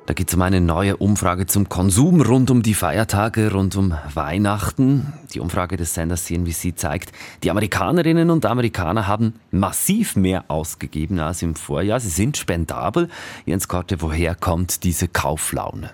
Da 0.06 0.12
geht 0.12 0.28
es 0.28 0.34
um 0.34 0.42
eine 0.42 0.60
neue 0.60 0.96
Umfrage 0.98 1.46
zum 1.46 1.68
Konsum 1.68 2.20
rund 2.20 2.50
um 2.50 2.62
die 2.62 2.74
Feiertage, 2.74 3.52
rund 3.52 3.74
um 3.76 3.94
Weihnachten. 4.12 5.14
Die 5.32 5.40
Umfrage 5.40 5.76
des 5.76 5.94
Senders 5.94 6.24
CNBC 6.24 6.76
zeigt, 6.76 7.12
die 7.42 7.50
Amerikanerinnen 7.50 8.30
und 8.30 8.44
Amerikaner 8.44 9.06
haben 9.06 9.34
massiv 9.50 10.14
mehr 10.14 10.44
ausgegeben 10.48 11.18
als 11.20 11.42
im 11.42 11.54
Vorjahr. 11.54 12.00
Sie 12.00 12.10
sind 12.10 12.36
spendabel. 12.36 13.08
Jens 13.46 13.66
Korte, 13.66 14.02
woher 14.02 14.34
kommt 14.34 14.84
diese 14.84 15.08
Kauflaune? 15.08 15.90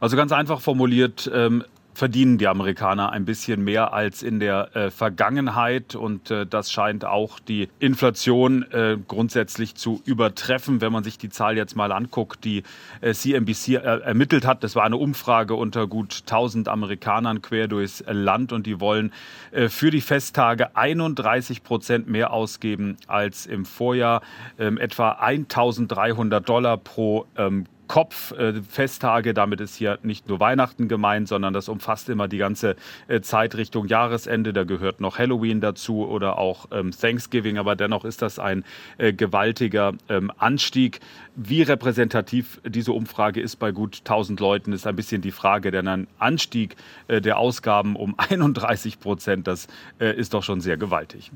Also 0.00 0.16
ganz 0.16 0.32
einfach 0.32 0.60
formuliert, 0.60 1.30
ähm, 1.34 1.64
verdienen 1.98 2.38
die 2.38 2.46
Amerikaner 2.46 3.10
ein 3.10 3.24
bisschen 3.24 3.64
mehr 3.64 3.92
als 3.92 4.22
in 4.22 4.38
der 4.38 4.76
äh, 4.76 4.90
Vergangenheit 4.92 5.96
und 5.96 6.30
äh, 6.30 6.46
das 6.46 6.70
scheint 6.70 7.04
auch 7.04 7.40
die 7.40 7.68
Inflation 7.80 8.62
äh, 8.70 8.96
grundsätzlich 9.08 9.74
zu 9.74 10.00
übertreffen, 10.04 10.80
wenn 10.80 10.92
man 10.92 11.02
sich 11.02 11.18
die 11.18 11.28
Zahl 11.28 11.56
jetzt 11.56 11.74
mal 11.74 11.90
anguckt, 11.90 12.44
die 12.44 12.62
äh, 13.00 13.12
CNBC 13.12 13.68
äh, 13.68 13.78
ermittelt 13.78 14.46
hat. 14.46 14.62
Das 14.62 14.76
war 14.76 14.84
eine 14.84 14.96
Umfrage 14.96 15.54
unter 15.54 15.88
gut 15.88 16.22
1000 16.22 16.68
Amerikanern 16.68 17.42
quer 17.42 17.66
durchs 17.66 18.04
Land 18.06 18.52
und 18.52 18.66
die 18.66 18.78
wollen 18.78 19.12
äh, 19.50 19.68
für 19.68 19.90
die 19.90 20.00
Festtage 20.00 20.76
31 20.76 21.64
Prozent 21.64 22.08
mehr 22.08 22.32
ausgeben 22.32 22.96
als 23.08 23.44
im 23.44 23.64
Vorjahr, 23.64 24.22
ähm, 24.56 24.78
etwa 24.78 25.10
1300 25.10 26.48
Dollar 26.48 26.76
pro 26.76 27.26
ähm, 27.36 27.66
Kopffesttage. 27.88 29.34
Damit 29.34 29.60
ist 29.60 29.74
hier 29.74 29.98
nicht 30.02 30.28
nur 30.28 30.40
Weihnachten 30.40 30.88
gemeint, 30.88 31.26
sondern 31.28 31.52
das 31.52 31.68
umfasst 31.68 32.08
immer 32.08 32.28
die 32.28 32.38
ganze 32.38 32.76
äh, 33.08 33.20
Zeit 33.20 33.56
Richtung 33.56 33.86
Jahresende. 33.86 34.52
Da 34.52 34.64
gehört 34.64 35.00
noch 35.00 35.18
Halloween 35.18 35.60
dazu 35.60 36.06
oder 36.06 36.38
auch 36.38 36.66
ähm, 36.70 36.92
Thanksgiving. 36.92 37.58
Aber 37.58 37.74
dennoch 37.74 38.04
ist 38.04 38.22
das 38.22 38.38
ein 38.38 38.64
äh, 38.98 39.12
gewaltiger 39.12 39.94
ähm, 40.08 40.30
Anstieg. 40.38 41.00
Wie 41.34 41.62
repräsentativ 41.62 42.60
diese 42.64 42.92
Umfrage 42.92 43.40
ist 43.40 43.56
bei 43.56 43.72
gut 43.72 43.98
1000 44.00 44.38
Leuten, 44.38 44.72
ist 44.72 44.86
ein 44.86 44.96
bisschen 44.96 45.22
die 45.22 45.32
Frage. 45.32 45.70
Denn 45.70 45.88
ein 45.88 46.06
Anstieg 46.18 46.76
äh, 47.08 47.20
der 47.20 47.38
Ausgaben 47.38 47.96
um 47.96 48.14
31 48.30 49.00
Prozent, 49.00 49.46
das 49.46 49.68
ist 49.98 50.34
doch 50.34 50.42
schon 50.42 50.60
sehr 50.60 50.76
gewaltig. 50.76 51.30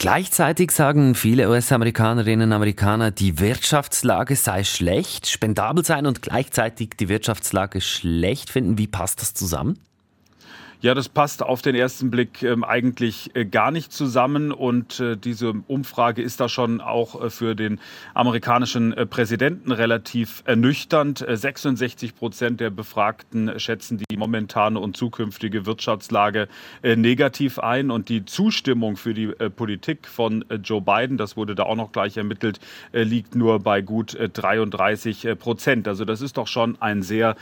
Gleichzeitig 0.00 0.70
sagen 0.70 1.14
viele 1.14 1.50
US-Amerikanerinnen 1.50 2.48
und 2.48 2.52
Amerikaner, 2.54 3.10
die 3.10 3.38
Wirtschaftslage 3.38 4.34
sei 4.34 4.64
schlecht, 4.64 5.28
spendabel 5.28 5.84
sein 5.84 6.06
und 6.06 6.22
gleichzeitig 6.22 6.92
die 6.98 7.10
Wirtschaftslage 7.10 7.82
schlecht 7.82 8.48
finden. 8.48 8.78
Wie 8.78 8.86
passt 8.86 9.20
das 9.20 9.34
zusammen? 9.34 9.78
Ja, 10.82 10.94
das 10.94 11.10
passt 11.10 11.42
auf 11.42 11.60
den 11.60 11.74
ersten 11.74 12.10
Blick 12.10 12.42
ähm, 12.42 12.64
eigentlich 12.64 13.36
äh, 13.36 13.44
gar 13.44 13.70
nicht 13.70 13.92
zusammen 13.92 14.50
und 14.50 14.98
äh, 14.98 15.14
diese 15.14 15.52
Umfrage 15.66 16.22
ist 16.22 16.40
da 16.40 16.48
schon 16.48 16.80
auch 16.80 17.22
äh, 17.22 17.28
für 17.28 17.54
den 17.54 17.78
amerikanischen 18.14 18.94
Präsidenten 19.10 19.72
relativ 19.72 20.42
ernüchternd. 20.46 21.22
66 21.28 22.10
äh, 22.10 22.14
Prozent 22.14 22.60
der 22.60 22.70
Befragten 22.70 23.60
schätzen 23.60 23.98
die 23.98 24.16
momentane 24.16 24.80
und 24.80 24.96
zukünftige 24.96 25.66
Wirtschaftslage 25.66 26.48
negativ 26.82 27.58
ein 27.58 27.90
und 27.90 28.08
die 28.08 28.24
Zustimmung 28.24 28.96
für 28.96 29.14
die 29.14 29.26
Politik 29.26 30.06
von 30.06 30.44
Joe 30.62 30.80
Biden, 30.80 31.16
das 31.16 31.36
wurde 31.36 31.54
da 31.54 31.64
auch 31.64 31.76
noch 31.76 31.92
gleich 31.92 32.16
ermittelt, 32.16 32.60
liegt 32.92 33.34
nur 33.34 33.60
bei 33.60 33.80
gut 33.80 34.16
33 34.18 35.28
Prozent. 35.38 35.88
Also 35.88 36.04
das 36.04 36.20
ist 36.20 36.36
doch 36.36 36.46
schon 36.46 36.80
ein 36.80 37.02
sehr 37.02 37.36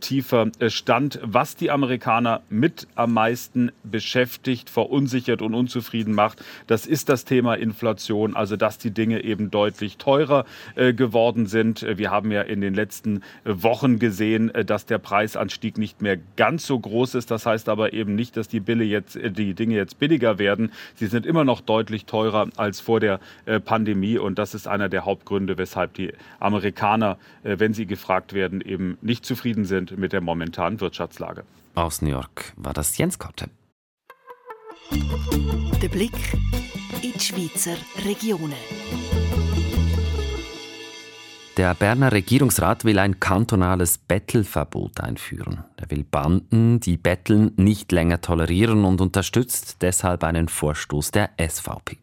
tiefer 0.00 0.50
Stand, 0.68 1.20
was 1.22 1.56
die 1.56 1.70
Amerikaner 1.70 2.42
mit 2.50 2.77
am 2.94 3.12
meisten 3.12 3.72
beschäftigt, 3.82 4.70
verunsichert 4.70 5.42
und 5.42 5.54
unzufrieden 5.54 6.14
macht. 6.14 6.44
Das 6.66 6.86
ist 6.86 7.08
das 7.08 7.24
Thema 7.24 7.54
Inflation, 7.54 8.36
also 8.36 8.56
dass 8.56 8.78
die 8.78 8.90
Dinge 8.90 9.24
eben 9.24 9.50
deutlich 9.50 9.96
teurer 9.96 10.44
äh, 10.76 10.92
geworden 10.92 11.46
sind. 11.46 11.84
Wir 11.98 12.10
haben 12.10 12.30
ja 12.30 12.42
in 12.42 12.60
den 12.60 12.74
letzten 12.74 13.22
Wochen 13.44 13.98
gesehen, 13.98 14.54
äh, 14.54 14.64
dass 14.64 14.86
der 14.86 14.98
Preisanstieg 14.98 15.78
nicht 15.78 16.02
mehr 16.02 16.18
ganz 16.36 16.66
so 16.66 16.78
groß 16.78 17.14
ist. 17.14 17.30
Das 17.30 17.46
heißt 17.46 17.68
aber 17.68 17.92
eben 17.92 18.14
nicht, 18.14 18.36
dass 18.36 18.48
die, 18.48 18.60
Bille 18.60 18.84
jetzt, 18.84 19.16
äh, 19.16 19.30
die 19.30 19.54
Dinge 19.54 19.76
jetzt 19.76 19.98
billiger 19.98 20.38
werden. 20.38 20.72
Sie 20.94 21.06
sind 21.06 21.26
immer 21.26 21.44
noch 21.44 21.60
deutlich 21.60 22.04
teurer 22.04 22.48
als 22.56 22.80
vor 22.80 23.00
der 23.00 23.20
äh, 23.46 23.60
Pandemie 23.60 24.18
und 24.18 24.38
das 24.38 24.54
ist 24.54 24.68
einer 24.68 24.88
der 24.88 25.04
Hauptgründe, 25.04 25.58
weshalb 25.58 25.94
die 25.94 26.12
Amerikaner, 26.40 27.18
äh, 27.42 27.58
wenn 27.58 27.74
sie 27.74 27.86
gefragt 27.86 28.32
werden, 28.32 28.60
eben 28.60 28.98
nicht 29.00 29.24
zufrieden 29.24 29.64
sind 29.64 29.96
mit 29.96 30.12
der 30.12 30.20
momentanen 30.20 30.80
Wirtschaftslage. 30.80 31.44
Aus 31.78 32.02
New 32.02 32.10
York 32.10 32.54
war 32.56 32.72
das 32.72 32.98
Jens 32.98 33.20
Kotte. 33.20 33.50
Der 34.90 35.88
Blick 35.88 36.12
in 37.02 37.12
die 37.12 37.20
Schweizer 37.20 37.76
Regionen. 38.04 38.58
Der 41.56 41.74
Berner 41.74 42.10
Regierungsrat 42.10 42.84
will 42.84 42.98
ein 42.98 43.20
kantonales 43.20 43.96
Bettelverbot 43.96 45.00
einführen. 45.00 45.62
Er 45.76 45.88
will 45.92 46.02
Banden, 46.02 46.80
die 46.80 46.96
betteln, 46.96 47.52
nicht 47.54 47.92
länger 47.92 48.20
tolerieren 48.20 48.84
und 48.84 49.00
unterstützt 49.00 49.76
deshalb 49.80 50.24
einen 50.24 50.48
Vorstoß 50.48 51.12
der 51.12 51.30
SVP. 51.38 51.98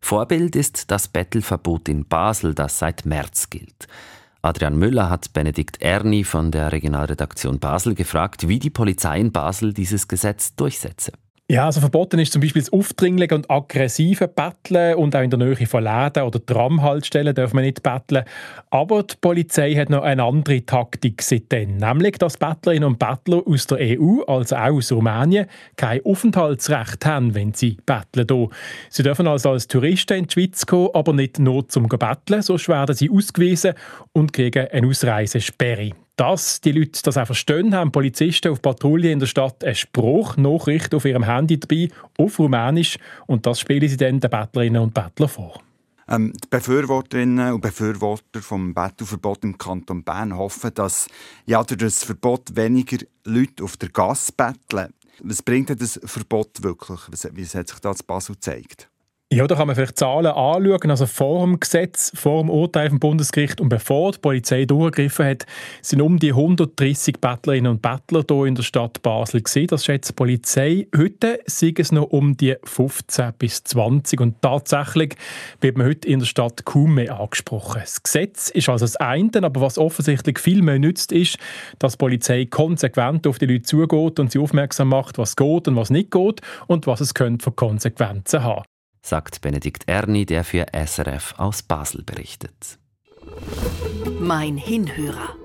Vorbild 0.00 0.56
ist 0.56 0.90
das 0.90 1.08
Bettelverbot 1.08 1.90
in 1.90 2.06
Basel, 2.08 2.54
das 2.54 2.78
seit 2.78 3.04
März 3.04 3.50
gilt. 3.50 3.88
Adrian 4.44 4.76
Müller 4.76 5.08
hat 5.08 5.32
Benedikt 5.32 5.80
Erni 5.80 6.24
von 6.24 6.50
der 6.50 6.72
Regionalredaktion 6.72 7.60
Basel 7.60 7.94
gefragt, 7.94 8.48
wie 8.48 8.58
die 8.58 8.70
Polizei 8.70 9.20
in 9.20 9.30
Basel 9.30 9.72
dieses 9.72 10.08
Gesetz 10.08 10.56
durchsetze. 10.56 11.12
Ja, 11.50 11.66
also 11.66 11.80
verboten 11.80 12.18
ist 12.18 12.32
zum 12.32 12.40
Beispiel 12.40 12.62
das 12.62 12.72
aufdringliche 12.72 13.34
und 13.34 13.50
aggressive 13.50 14.26
Betteln 14.26 14.94
und 14.96 15.14
auch 15.14 15.20
in 15.20 15.28
der 15.28 15.38
Nähe 15.38 15.66
von 15.66 15.84
Läden 15.84 16.22
oder 16.22 16.44
Tramhaltestellen 16.46 17.34
darf 17.34 17.52
man 17.52 17.64
nicht 17.64 17.82
betteln. 17.82 18.24
Aber 18.70 19.02
die 19.02 19.16
Polizei 19.20 19.74
hat 19.74 19.90
noch 19.90 20.02
eine 20.02 20.22
andere 20.22 20.64
Taktik 20.64 21.20
seitdem, 21.20 21.76
nämlich 21.76 22.16
dass 22.16 22.38
Bettlerinnen 22.38 22.88
und 22.88 22.98
Bettler 22.98 23.42
aus 23.44 23.66
der 23.66 24.00
EU, 24.00 24.22
also 24.22 24.56
auch 24.56 24.76
aus 24.76 24.92
Rumänien, 24.92 25.46
kein 25.76 26.02
Aufenthaltsrecht 26.06 27.04
haben, 27.04 27.34
wenn 27.34 27.52
sie 27.52 27.76
betteln. 27.84 28.48
Sie 28.88 29.02
dürfen 29.02 29.26
also 29.26 29.50
als 29.50 29.66
Touristen 29.66 30.20
in 30.20 30.26
die 30.28 30.32
Schweiz 30.32 30.64
kommen, 30.64 30.88
aber 30.94 31.12
nicht 31.12 31.38
nur 31.38 31.68
zum 31.68 31.86
Betteln, 31.86 32.40
sonst 32.40 32.68
werden 32.68 32.94
sie 32.94 33.10
ausgewiesen 33.10 33.74
und 34.12 34.32
kriegen 34.32 34.68
eine 34.68 34.86
Ausreisesperre 34.86 35.90
dass 36.16 36.60
die 36.60 36.72
Leute 36.72 37.00
das 37.02 37.16
auch 37.16 37.26
verstehen, 37.26 37.74
haben 37.74 37.92
Polizisten 37.92 38.52
auf 38.52 38.60
Patrouille 38.60 39.10
in 39.10 39.18
der 39.18 39.26
Stadt 39.26 39.64
eine 39.64 39.74
Spruchnachricht 39.74 40.94
auf 40.94 41.04
ihrem 41.04 41.24
Handy 41.24 41.58
dabei, 41.58 41.88
auf 42.18 42.38
Rumänisch, 42.38 42.98
und 43.26 43.46
das 43.46 43.60
spielen 43.60 43.88
sie 43.88 43.96
dann 43.96 44.20
den 44.20 44.30
Bettlerinnen 44.30 44.82
und 44.82 44.94
Bettlern 44.94 45.28
vor. 45.28 45.62
Ähm, 46.08 46.32
die 46.34 46.48
Befürworterinnen 46.48 47.54
und 47.54 47.60
Befürworter 47.60 48.42
vom 48.42 48.74
Bettelverbot 48.74 49.44
im 49.44 49.56
Kanton 49.56 50.02
Bern 50.02 50.36
hoffen, 50.36 50.72
dass 50.74 51.08
ja, 51.46 51.62
durch 51.62 51.78
das 51.78 52.04
Verbot 52.04 52.54
weniger 52.54 52.98
Leute 53.24 53.64
auf 53.64 53.76
der 53.76 53.88
Gasse 53.88 54.32
betteln. 54.36 54.92
Was 55.22 55.42
bringt 55.42 55.68
denn 55.68 55.78
das 55.78 56.00
Verbot 56.04 56.62
wirklich? 56.62 57.00
Wie 57.32 57.44
hat 57.46 57.68
sich 57.68 57.78
das 57.78 58.02
Basel 58.02 58.34
gezeigt? 58.34 58.91
Ja, 59.32 59.46
da 59.46 59.54
kann 59.54 59.66
man 59.66 59.74
vielleicht 59.74 59.98
Zahlen 59.98 60.26
anschauen. 60.26 60.90
Also 60.90 61.06
vor 61.06 61.46
dem 61.46 61.58
Gesetz, 61.58 62.12
vor 62.14 62.42
dem 62.42 62.50
Urteil 62.50 62.90
vom 62.90 63.00
Bundesgericht 63.00 63.62
und 63.62 63.70
bevor 63.70 64.12
die 64.12 64.18
Polizei 64.18 64.66
durchgegriffen 64.66 65.24
hat, 65.24 65.46
sind 65.80 66.02
um 66.02 66.18
die 66.18 66.32
130 66.32 67.18
Bettlerinnen 67.18 67.72
und 67.72 67.80
Bettler 67.80 68.24
hier 68.28 68.44
in 68.44 68.56
der 68.56 68.62
Stadt 68.62 69.00
Basel 69.00 69.40
gewesen. 69.40 69.68
Das 69.68 69.86
schätzt 69.86 70.10
die 70.10 70.12
Polizei. 70.12 70.86
Heute 70.94 71.40
sind 71.46 71.78
es 71.78 71.92
noch 71.92 72.10
um 72.10 72.36
die 72.36 72.56
15 72.62 73.32
bis 73.38 73.64
20 73.64 74.20
und 74.20 74.42
tatsächlich 74.42 75.16
wird 75.62 75.78
man 75.78 75.86
heute 75.86 76.08
in 76.08 76.18
der 76.18 76.26
Stadt 76.26 76.66
kaum 76.66 76.96
mehr 76.96 77.18
angesprochen. 77.18 77.80
Das 77.80 78.02
Gesetz 78.02 78.50
ist 78.50 78.68
also 78.68 78.84
das 78.84 78.96
eine, 78.96 79.30
aber 79.40 79.62
was 79.62 79.78
offensichtlich 79.78 80.40
viel 80.40 80.60
mehr 80.60 80.78
nützt, 80.78 81.10
ist, 81.10 81.38
dass 81.78 81.92
die 81.92 81.98
Polizei 81.98 82.44
konsequent 82.44 83.26
auf 83.26 83.38
die 83.38 83.46
Leute 83.46 83.62
zugeht 83.62 84.20
und 84.20 84.30
sie 84.30 84.40
aufmerksam 84.40 84.88
macht, 84.88 85.16
was 85.16 85.36
geht 85.36 85.68
und 85.68 85.76
was 85.76 85.88
nicht 85.88 86.10
geht 86.10 86.42
und 86.66 86.86
was 86.86 87.00
es 87.00 87.14
könnte 87.14 87.42
für 87.42 87.52
Konsequenzen 87.52 88.44
haben 88.44 88.64
sagt 89.02 89.40
Benedikt 89.40 89.88
Erni, 89.88 90.24
der 90.24 90.44
für 90.44 90.66
SRF 90.72 91.34
aus 91.36 91.62
Basel 91.62 92.02
berichtet. 92.02 92.78
Mein 94.20 94.56
Hinhörer. 94.56 95.36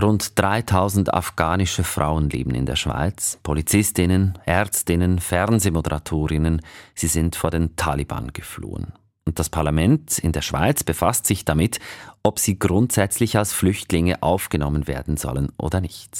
Rund 0.00 0.38
3000 0.38 1.12
afghanische 1.12 1.84
Frauen 1.84 2.30
leben 2.30 2.54
in 2.54 2.66
der 2.66 2.76
Schweiz. 2.76 3.38
Polizistinnen, 3.42 4.38
Ärztinnen, 4.46 5.18
Fernsehmoderatorinnen. 5.18 6.62
Sie 6.94 7.06
sind 7.06 7.36
vor 7.36 7.50
den 7.50 7.76
Taliban 7.76 8.32
geflohen. 8.32 8.92
Und 9.26 9.38
das 9.38 9.50
Parlament 9.50 10.18
in 10.18 10.32
der 10.32 10.42
Schweiz 10.42 10.82
befasst 10.84 11.26
sich 11.26 11.44
damit, 11.44 11.80
ob 12.22 12.38
sie 12.38 12.58
grundsätzlich 12.58 13.36
als 13.36 13.52
Flüchtlinge 13.52 14.22
aufgenommen 14.22 14.86
werden 14.86 15.16
sollen 15.16 15.52
oder 15.58 15.80
nicht. 15.80 16.16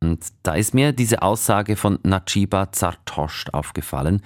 Und 0.00 0.24
da 0.42 0.54
ist 0.54 0.72
mir 0.72 0.92
diese 0.92 1.22
Aussage 1.22 1.76
von 1.76 1.98
Najiba 2.02 2.70
Zartosht 2.72 3.52
aufgefallen. 3.52 4.22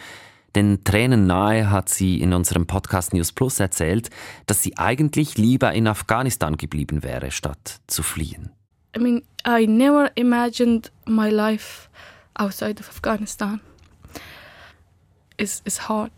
Denn 0.54 0.82
tränennahe 0.84 1.70
hat 1.70 1.88
sie 1.88 2.20
in 2.20 2.32
unserem 2.32 2.66
Podcast 2.66 3.12
News 3.12 3.32
Plus 3.32 3.60
erzählt, 3.60 4.10
dass 4.46 4.62
sie 4.62 4.76
eigentlich 4.76 5.38
lieber 5.38 5.72
in 5.72 5.86
Afghanistan 5.86 6.56
geblieben 6.56 7.02
wäre, 7.02 7.30
statt 7.30 7.80
zu 7.86 8.02
fliehen. 8.02 8.50
I 8.96 8.98
mean, 8.98 9.22
I 9.46 9.66
never 9.66 10.10
imagined 10.16 10.90
my 11.06 11.30
life 11.30 11.88
outside 12.34 12.80
of 12.80 12.88
Afghanistan. 12.88 13.60
It's, 15.36 15.62
it's 15.64 15.88
hard. 15.88 16.10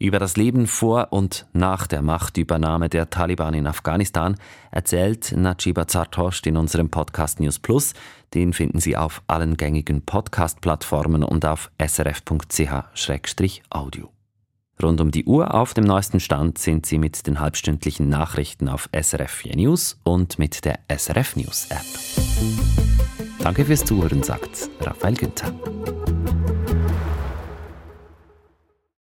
Über 0.00 0.18
das 0.18 0.36
Leben 0.38 0.66
vor 0.66 1.08
und 1.10 1.46
nach 1.52 1.86
der 1.86 2.00
Machtübernahme 2.00 2.88
der 2.88 3.10
Taliban 3.10 3.52
in 3.52 3.66
Afghanistan 3.66 4.36
erzählt 4.70 5.34
Najiba 5.36 5.86
Zartosht 5.86 6.46
in 6.46 6.56
unserem 6.56 6.88
Podcast 6.88 7.38
News 7.38 7.58
Plus. 7.58 7.92
Den 8.32 8.54
finden 8.54 8.80
Sie 8.80 8.96
auf 8.96 9.20
allen 9.26 9.58
gängigen 9.58 10.00
Podcast-Plattformen 10.00 11.22
und 11.22 11.44
auf 11.44 11.70
srf.ch-audio. 11.86 12.48
Rund 14.82 15.02
um 15.02 15.10
die 15.10 15.26
Uhr 15.26 15.52
auf 15.52 15.74
dem 15.74 15.84
neuesten 15.84 16.20
Stand 16.20 16.56
sind 16.56 16.86
Sie 16.86 16.96
mit 16.96 17.26
den 17.26 17.38
halbstündlichen 17.38 18.08
Nachrichten 18.08 18.70
auf 18.70 18.88
SRF 18.98 19.44
News 19.54 20.00
und 20.02 20.38
mit 20.38 20.64
der 20.64 20.78
SRF 20.88 21.36
News 21.36 21.66
App. 21.68 21.84
Danke 23.40 23.66
fürs 23.66 23.84
Zuhören, 23.84 24.22
sagt 24.22 24.70
Raphael 24.80 25.16
Günther. 25.16 25.52